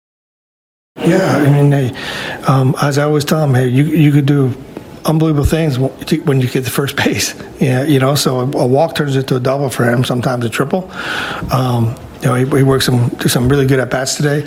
[0.97, 1.90] Yeah, I mean, they,
[2.49, 4.55] um, as I always tell them, hey, you you could do
[5.05, 7.34] unbelievable things when you get the first base.
[7.61, 10.90] Yeah, you know, so a walk turns into a double for him, sometimes a triple.
[11.53, 14.42] Um, you know, he, he worked some some really good at bats today.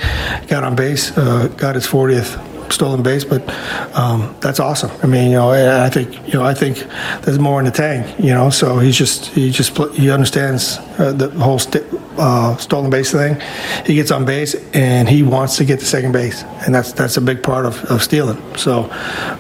[0.48, 2.40] Got on base, uh, got his 40th
[2.72, 3.48] stolen base, but
[3.96, 4.92] um, that's awesome.
[5.04, 6.78] I mean, you know, I think you know, I think
[7.24, 8.18] there's more in the tank.
[8.20, 11.86] You know, so he's just he just he understands uh, the whole st-
[12.18, 13.42] uh, stolen base thing.
[13.86, 17.18] He gets on base and he wants to get to second base, and that's that's
[17.18, 18.42] a big part of, of stealing.
[18.58, 18.90] So,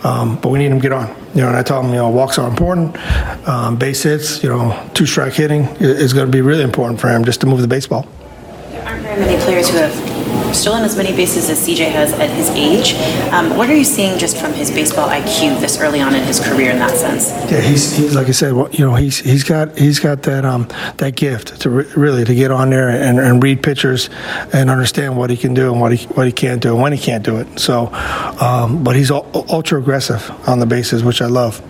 [0.04, 1.08] um, but we need him to get on.
[1.34, 2.98] You know, and I tell him, you know, walks are important.
[3.48, 7.10] Um, base hits, you know, two strike hitting is going to be really important for
[7.10, 8.08] him just to move the baseball.
[8.70, 10.15] There aren't very many players who have
[10.56, 12.94] stolen as many bases as CJ has at his age.
[13.32, 16.40] Um, what are you seeing just from his baseball IQ this early on in his
[16.40, 17.30] career in that sense?
[17.52, 20.46] Yeah, he's, he's like I said, well, you know, he's he's got he's got that
[20.46, 24.10] um that gift to re- really to get on there and, and read pitchers
[24.54, 26.94] and understand what he can do and what he what he can't do and when
[26.94, 27.60] he can't do it.
[27.60, 27.88] So,
[28.42, 31.62] um, but he's ultra aggressive on the bases, which I love.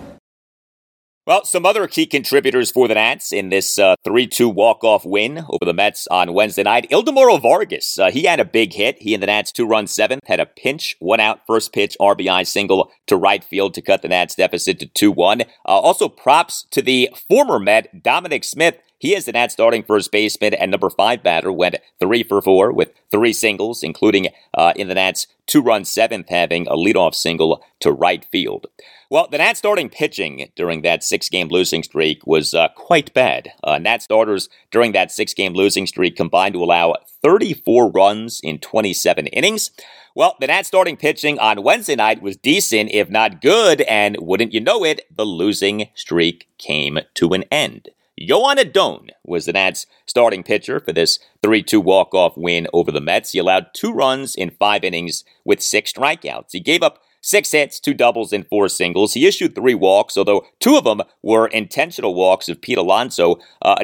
[1.27, 5.05] Well, some other key contributors for the Nats in this uh, 3 2 walk off
[5.05, 6.87] win over the Mets on Wednesday night.
[6.91, 9.01] Ildemaro Vargas, uh, he had a big hit.
[9.01, 12.45] He and the Nats two run seventh had a pinch, one out, first pitch RBI
[12.45, 15.41] single to right field to cut the Nats deficit to 2 1.
[15.41, 18.77] Uh, also, props to the former Met, Dominic Smith.
[18.97, 22.71] He is the Nats starting first baseman and number five batter, went three for four
[22.71, 27.63] with three singles, including uh, in the Nats two run seventh, having a leadoff single
[27.81, 28.67] to right field.
[29.09, 33.51] Well, the Nats starting pitching during that six game losing streak was uh, quite bad.
[33.63, 38.57] Uh, Nats starters during that six game losing streak combined to allow 34 runs in
[38.59, 39.71] 27 innings.
[40.15, 44.53] Well, the Nats starting pitching on Wednesday night was decent, if not good, and wouldn't
[44.53, 47.89] you know it, the losing streak came to an end.
[48.19, 52.91] Joan Adon was the Nats starting pitcher for this 3 2 walk off win over
[52.91, 53.31] the Mets.
[53.31, 56.51] He allowed two runs in five innings with six strikeouts.
[56.51, 59.15] He gave up Six hits, two doubles, and four singles.
[59.15, 63.37] He issued three walks, although two of them were intentional walks of Pete Alonso.
[63.63, 63.83] Uh,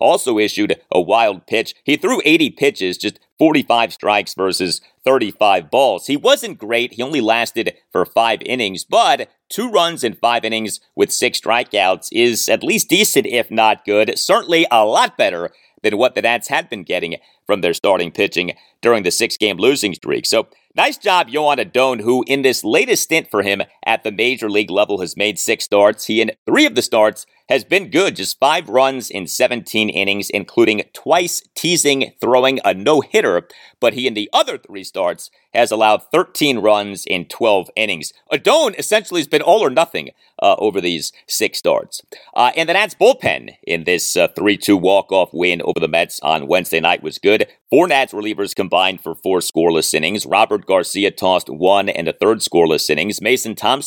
[0.00, 1.76] also issued a wild pitch.
[1.84, 6.06] He threw 80 pitches, just 45 strikes versus 35 balls.
[6.06, 6.94] He wasn't great.
[6.94, 12.08] He only lasted for five innings, but two runs in five innings with six strikeouts
[12.12, 14.18] is at least decent, if not good.
[14.18, 15.50] Certainly a lot better
[15.82, 19.56] than what the Nats had been getting from their starting pitching during the six game
[19.56, 20.26] losing streak.
[20.26, 24.48] So nice job, Joan Adon, who in this latest stint for him at the major
[24.48, 26.04] league level has made six starts.
[26.06, 30.30] He in three of the starts has been good, just five runs in 17 innings,
[30.30, 33.48] including twice teasing throwing a no hitter.
[33.80, 38.12] But he in the other three starts has allowed 13 runs in 12 innings.
[38.32, 40.10] Adon essentially has been all or nothing
[40.40, 42.02] uh, over these six starts.
[42.34, 44.22] Uh, and the Nats bullpen in this 3
[44.54, 47.48] uh, 2 walk off win over the Mets on Wednesday night was good.
[47.68, 50.24] Four Nats relievers combined for four scoreless innings.
[50.24, 53.20] Robert Garcia tossed one and a third scoreless innings.
[53.20, 53.79] Mason Thompson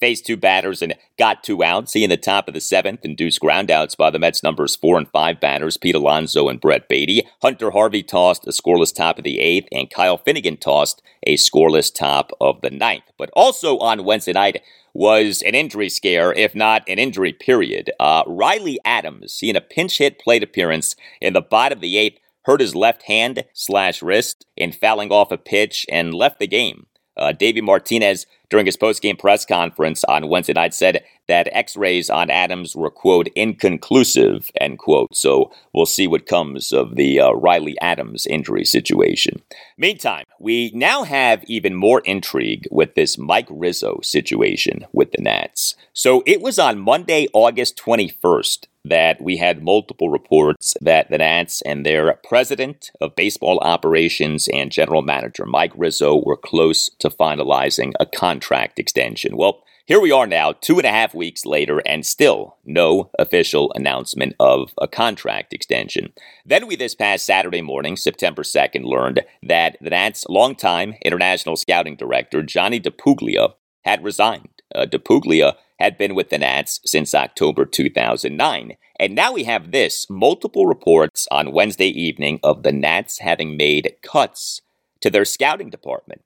[0.00, 1.92] faced two batters and got two outs.
[1.92, 5.08] He in the top of the seventh induced groundouts by the Mets numbers four and
[5.10, 7.26] five batters, Pete Alonso and Brett Baty.
[7.42, 11.94] Hunter Harvey tossed a scoreless top of the eighth, and Kyle Finnegan tossed a scoreless
[11.94, 13.04] top of the ninth.
[13.16, 14.62] But also on Wednesday night,
[14.94, 17.92] was an injury scare, if not an injury period.
[18.00, 21.96] Uh, Riley Adams, he in a pinch hit plate appearance in the bottom of the
[21.96, 26.46] eighth, hurt his left hand slash wrist in fouling off a pitch and left the
[26.46, 26.86] game.
[27.18, 32.30] Uh, Davey Martinez, during his post-game press conference on Wednesday night, said that X-rays on
[32.30, 35.14] Adams were quote inconclusive end quote.
[35.14, 39.42] So we'll see what comes of the uh, Riley Adams injury situation.
[39.76, 45.76] Meantime, we now have even more intrigue with this Mike Rizzo situation with the Nats.
[45.92, 51.60] So it was on Monday, August 21st that we had multiple reports that the Nats
[51.62, 57.92] and their president of baseball operations and general manager, Mike Rizzo, were close to finalizing
[58.00, 59.36] a contract extension.
[59.36, 63.72] Well, here we are now, two and a half weeks later, and still no official
[63.74, 66.12] announcement of a contract extension.
[66.44, 71.96] Then we, this past Saturday morning, September 2nd, learned that the Nats' longtime international scouting
[71.96, 73.54] director, Johnny DiPuglia,
[73.86, 74.60] had resigned.
[74.74, 78.76] Uh, DiPuglia had been with the Nats since October 2009.
[79.00, 83.94] And now we have this multiple reports on Wednesday evening of the Nats having made
[84.02, 84.60] cuts
[85.00, 86.20] to their scouting department.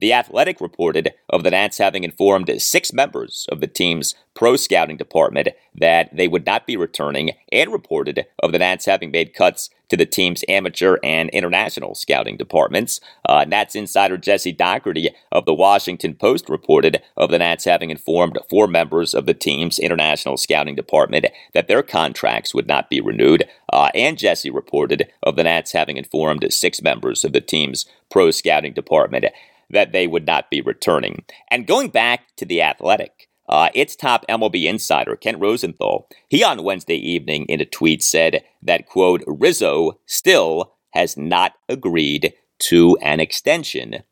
[0.00, 4.96] The Athletic reported of the Nats having informed six members of the team's pro scouting
[4.96, 9.70] department that they would not be returning, and reported of the Nats having made cuts
[9.88, 13.00] to the team's amateur and international scouting departments.
[13.28, 18.38] Uh, Nats insider Jesse Dougherty of the Washington Post reported of the Nats having informed
[18.50, 23.44] four members of the team's international scouting department that their contracts would not be renewed.
[23.72, 28.30] Uh, and Jesse reported of the Nats having informed six members of the team's pro
[28.30, 29.26] scouting department
[29.70, 31.24] that they would not be returning.
[31.50, 36.62] And going back to the athletic, uh, its top MLB insider, Ken Rosenthal, he on
[36.64, 43.20] Wednesday evening in a tweet said that, quote, Rizzo still has not agreed to an
[43.20, 44.02] extension,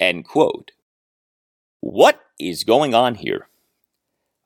[0.00, 0.72] end quote.
[1.80, 3.48] What is going on here?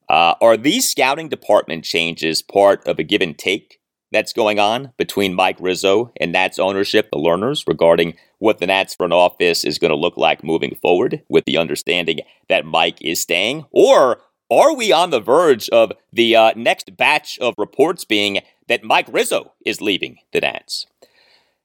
[0.08, 3.78] Uh, are these scouting department changes part of a give and take
[4.12, 8.94] that's going on between Mike Rizzo and Nats ownership, the Lerners, regarding what the Nats
[8.94, 13.20] front office is going to look like moving forward, with the understanding that Mike is
[13.20, 13.64] staying?
[13.70, 18.84] Or are we on the verge of the uh, next batch of reports being that
[18.84, 20.86] Mike Rizzo is leaving the Nats?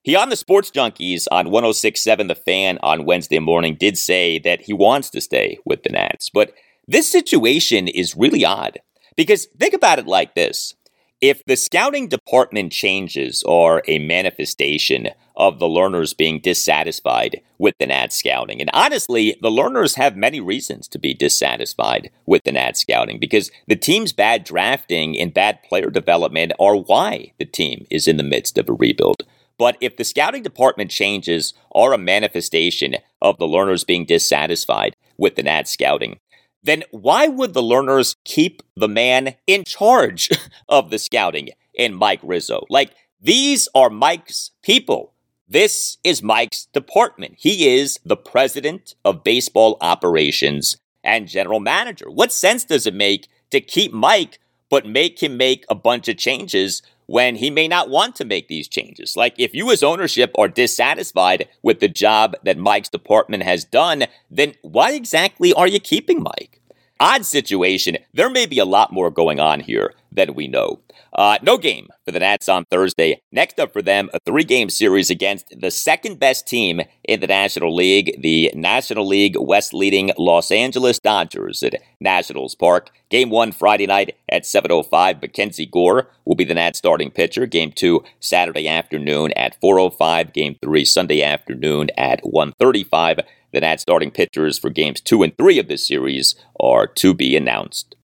[0.03, 4.61] He on the Sports Junkies on 1067 The Fan on Wednesday morning did say that
[4.61, 6.53] he wants to stay with the Nats, but
[6.87, 8.79] this situation is really odd.
[9.17, 10.75] Because think about it like this
[11.21, 17.87] if the scouting department changes are a manifestation of the Lerners being dissatisfied with the
[17.87, 22.77] Nat scouting, and honestly, the Lerners have many reasons to be dissatisfied with the Nat
[22.77, 28.07] scouting because the team's bad drafting and bad player development are why the team is
[28.07, 29.23] in the midst of a rebuild.
[29.57, 35.35] But if the scouting department changes are a manifestation of the Lerners being dissatisfied with
[35.35, 36.19] the Nat scouting,
[36.67, 40.29] then why would the Lerners keep the man in charge
[40.69, 42.65] of the scouting in Mike Rizzo?
[42.69, 42.91] Like,
[43.21, 45.13] these are Mike's people.
[45.47, 47.35] This is Mike's department.
[47.37, 52.11] He is the president of baseball operations and general manager.
[52.11, 54.39] What sense does it make to keep Mike
[54.69, 58.47] but make him make a bunch of changes when he may not want to make
[58.47, 59.15] these changes.
[59.15, 64.05] Like, if you as ownership are dissatisfied with the job that Mike's department has done,
[64.29, 66.56] then why exactly are you keeping Mike?
[66.99, 67.97] Odd situation.
[68.13, 70.81] There may be a lot more going on here than we know.
[71.13, 73.21] Uh, no game for the Nats on Thursday.
[73.31, 77.27] Next up for them, a three game series against the second best team in the
[77.27, 82.91] National League, the National League West leading Los Angeles Dodgers at Nationals Park.
[83.09, 85.21] Game one Friday night at 7.05.
[85.21, 87.45] Mackenzie Gore will be the Nats starting pitcher.
[87.45, 90.33] Game two Saturday afternoon at 4.05.
[90.33, 93.23] Game three Sunday afternoon at 1.35.
[93.53, 97.35] The Nats starting pitchers for games two and three of this series are to be
[97.35, 97.96] announced.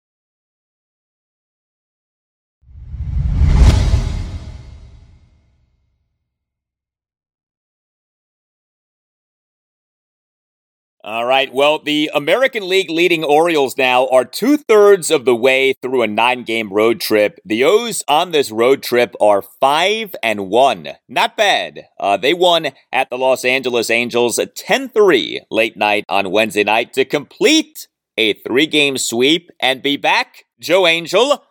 [11.04, 11.52] All right.
[11.52, 16.08] Well, the American League leading Orioles now are two thirds of the way through a
[16.08, 17.40] nine game road trip.
[17.44, 20.90] The O's on this road trip are five and one.
[21.10, 21.88] Not bad.
[22.00, 26.94] Uh, they won at the Los Angeles Angels 10 3 late night on Wednesday night
[26.94, 31.44] to complete a three game sweep and be back, Joe Angel,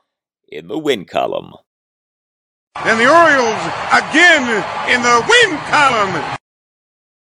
[0.49, 1.55] in the win column.
[2.77, 4.47] And the Orioles again
[4.89, 6.39] in the win column.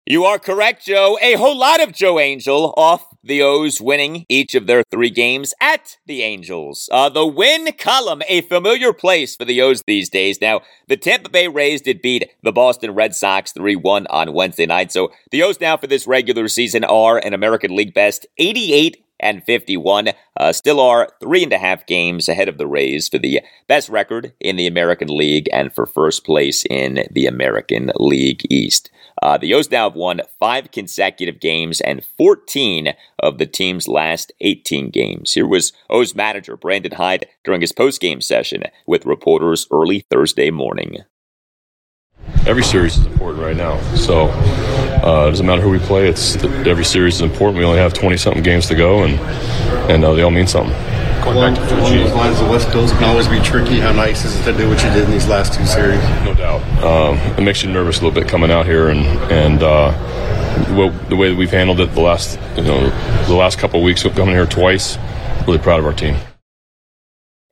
[0.06, 1.16] You are correct, Joe.
[1.22, 5.54] A whole lot of Joe Angel off the O's winning each of their three games
[5.62, 6.90] at the Angels.
[6.92, 10.42] Uh, the win column, a familiar place for the O's these days.
[10.42, 14.66] Now, the Tampa Bay Rays did beat the Boston Red Sox 3 1 on Wednesday
[14.66, 14.92] night.
[14.92, 19.44] So the O's now for this regular season are an American League best 88 and
[19.44, 20.08] 51.
[20.38, 23.88] Uh, still are three and a half games ahead of the Rays for the best
[23.88, 28.90] record in the American League and for first place in the American League East.
[29.22, 34.32] Uh, the O's now have won five consecutive games and 14 of the team's last
[34.40, 35.32] 18 games.
[35.32, 41.04] Here was O's manager Brandon Hyde during his post-game session with reporters early Thursday morning.
[42.46, 46.08] Every series is important right now, so uh, it doesn't matter who we play.
[46.08, 47.58] It's every series is important.
[47.58, 49.18] We only have 20 something games to go, and
[49.90, 50.74] and uh, they all mean something.
[51.24, 52.02] Going back to Fuji.
[52.02, 53.80] those lines, the West Coast can always be tricky.
[53.80, 56.02] How nice is it to do what you did in these last two series?
[56.22, 56.60] No doubt.
[56.84, 59.00] Um, it makes you nervous a little bit coming out here, and
[59.32, 59.92] and uh,
[61.08, 62.90] the way that we've handled it the last you know
[63.26, 64.98] the last couple of weeks coming here twice.
[65.46, 66.16] Really proud of our team.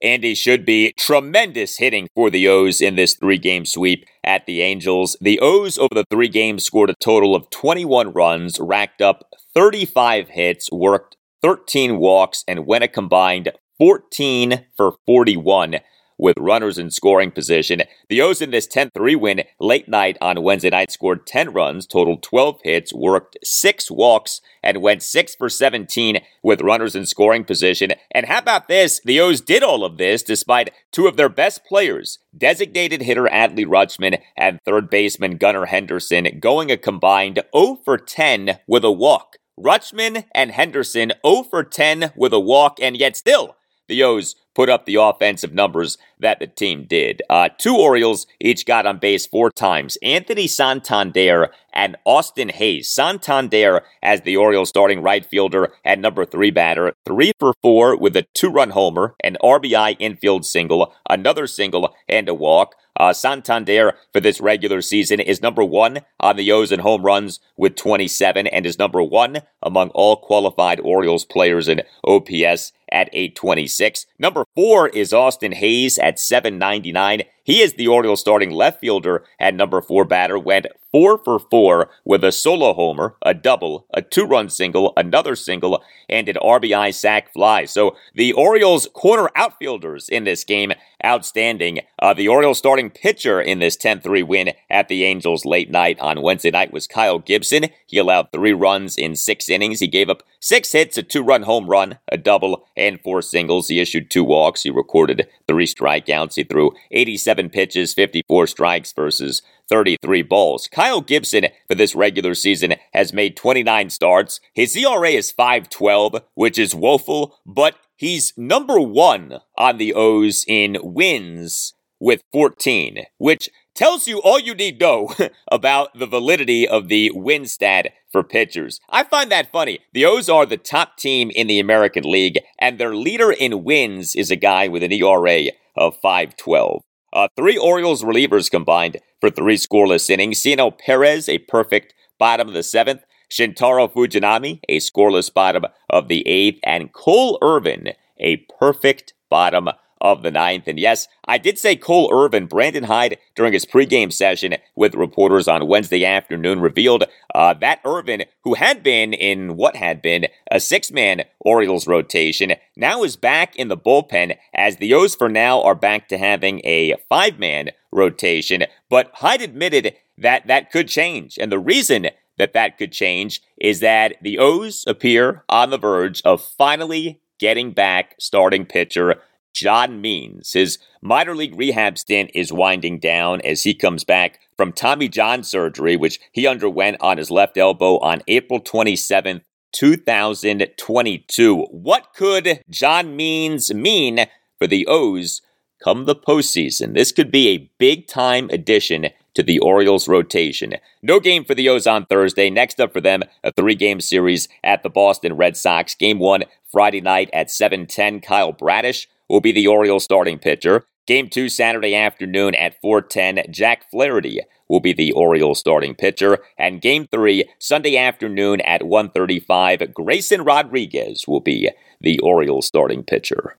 [0.02, 4.60] Andy should be tremendous hitting for the O's in this three game sweep at the
[4.60, 5.16] Angels.
[5.20, 10.30] The O's over the three games scored a total of 21 runs, racked up 35
[10.30, 15.76] hits, worked 13 walks, and went a combined 14 for 41
[16.22, 17.82] with runners in scoring position.
[18.08, 21.84] The O's in this 10 3 win late night on Wednesday night scored 10 runs,
[21.84, 27.44] totaled 12 hits, worked six walks, and went 6 for 17 with runners in scoring
[27.44, 27.92] position.
[28.12, 29.00] And how about this?
[29.04, 33.66] The O's did all of this despite two of their best players, designated hitter Adley
[33.66, 39.38] Rutschman and third baseman Gunnar Henderson, going a combined 0 for 10 with a walk.
[39.58, 43.56] Rutschman and Henderson 0 for 10 with a walk, and yet still
[43.88, 47.22] the O's put up the offensive numbers that the team did.
[47.28, 49.96] Uh, two Orioles each got on base four times.
[50.02, 52.88] Anthony Santander and Austin Hays.
[52.90, 58.16] Santander as the Orioles starting right fielder and number three batter, three for four with
[58.16, 62.74] a two-run homer, an RBI infield single, another single, and a walk.
[62.94, 67.40] Uh, Santander for this regular season is number one on the O's in home runs
[67.56, 74.06] with 27 and is number one among all qualified Orioles players in OPS at 826.
[74.18, 77.22] Number four is Austin Hays at 799.
[77.44, 81.90] He is the Orioles starting left fielder and number four batter, went four for four
[82.04, 86.94] with a solo homer, a double, a two run single, another single, and an RBI
[86.94, 87.64] sac fly.
[87.64, 90.72] So the Orioles corner outfielders in this game,
[91.04, 91.80] outstanding.
[91.98, 95.98] Uh, the Orioles starting pitcher in this 10 3 win at the Angels late night
[95.98, 97.66] on Wednesday night was Kyle Gibson.
[97.86, 99.80] He allowed three runs in six innings.
[99.80, 103.68] He gave up six hits, a two run home run, a double, and four singles.
[103.68, 104.62] He issued two walks.
[104.62, 106.34] He recorded three strikeouts.
[106.34, 109.42] He threw 87 pitches, 54 strikes versus
[109.72, 110.68] 33 balls.
[110.70, 114.38] Kyle Gibson for this regular season has made 29 starts.
[114.52, 120.76] His ERA is 512, which is woeful, but he's number one on the O's in
[120.82, 125.14] wins with 14, which tells you all you need to know
[125.50, 128.78] about the validity of the win stat for pitchers.
[128.90, 129.78] I find that funny.
[129.94, 134.14] The O's are the top team in the American League, and their leader in wins
[134.14, 135.44] is a guy with an ERA
[135.74, 136.82] of 512.
[137.12, 140.42] Uh, three Orioles relievers combined for three scoreless innings.
[140.42, 143.02] Cionel Perez, a perfect bottom of the seventh.
[143.30, 146.60] Shintaro Fujinami, a scoreless bottom of the eighth.
[146.64, 149.68] And Cole Irvin, a perfect bottom
[150.02, 150.66] of the ninth.
[150.66, 155.48] And yes, I did say Cole Irvin, Brandon Hyde, during his pregame session with reporters
[155.48, 160.60] on Wednesday afternoon, revealed uh, that Irvin, who had been in what had been a
[160.60, 165.62] six man Orioles rotation, now is back in the bullpen as the O's for now
[165.62, 168.64] are back to having a five man rotation.
[168.90, 171.38] But Hyde admitted that that could change.
[171.38, 176.22] And the reason that that could change is that the O's appear on the verge
[176.24, 179.20] of finally getting back starting pitcher
[179.52, 180.52] John Means.
[180.52, 185.42] His minor league rehab stint is winding down as he comes back from Tommy John
[185.42, 189.42] surgery, which he underwent on his left elbow on April 27th,
[189.72, 191.56] 2022.
[191.70, 194.26] What could John Means mean
[194.58, 195.42] for the O's
[195.82, 196.94] come the postseason?
[196.94, 200.74] This could be a big time addition to the Orioles rotation.
[201.02, 202.50] No game for the O's on Thursday.
[202.50, 205.94] Next up for them, a three-game series at the Boston Red Sox.
[205.94, 208.20] Game one Friday night at 7:10.
[208.20, 210.84] Kyle Bradish will be the Orioles starting pitcher.
[211.06, 213.44] Game two Saturday afternoon at 4:10.
[213.50, 219.92] Jack Flaherty will be the Orioles starting pitcher, and Game three Sunday afternoon at 1:35.
[219.92, 221.70] Grayson Rodriguez will be
[222.00, 223.58] the Orioles starting pitcher.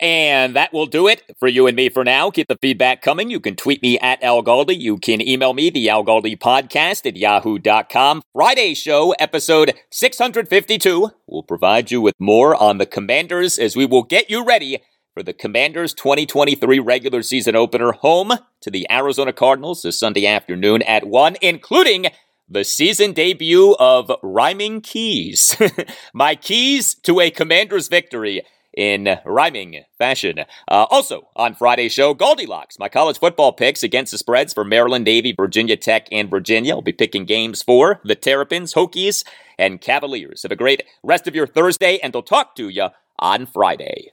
[0.00, 2.30] And that will do it for you and me for now.
[2.30, 3.30] Keep the feedback coming.
[3.30, 4.78] You can tweet me at Al Galdi.
[4.78, 8.22] You can email me, the Al Galdi podcast at yahoo.com.
[8.32, 14.04] Friday show, episode 652, We'll provide you with more on the Commanders as we will
[14.04, 14.80] get you ready
[15.14, 20.82] for the Commanders 2023 regular season opener home to the Arizona Cardinals this Sunday afternoon
[20.82, 22.06] at 1, including
[22.48, 25.60] the season debut of Rhyming Keys.
[26.14, 28.42] My keys to a Commanders victory
[28.78, 30.38] in rhyming fashion.
[30.38, 35.04] Uh, also on Friday's show, Goldilocks, my college football picks against the spreads for Maryland,
[35.04, 36.74] Navy, Virginia Tech, and Virginia.
[36.74, 39.24] I'll be picking games for the Terrapins, Hokies,
[39.58, 40.44] and Cavaliers.
[40.44, 44.12] Have a great rest of your Thursday, and I'll talk to you on Friday.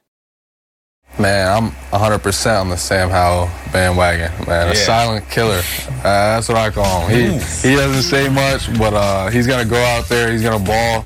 [1.20, 4.68] Man, I'm 100% on the Sam Howell bandwagon, man.
[4.68, 4.74] A Yeah.
[4.74, 5.62] silent killer.
[6.00, 7.40] Uh, that's what I call him.
[7.40, 10.60] He, he doesn't say much, but uh, he's going to go out there, he's going
[10.60, 11.06] to ball.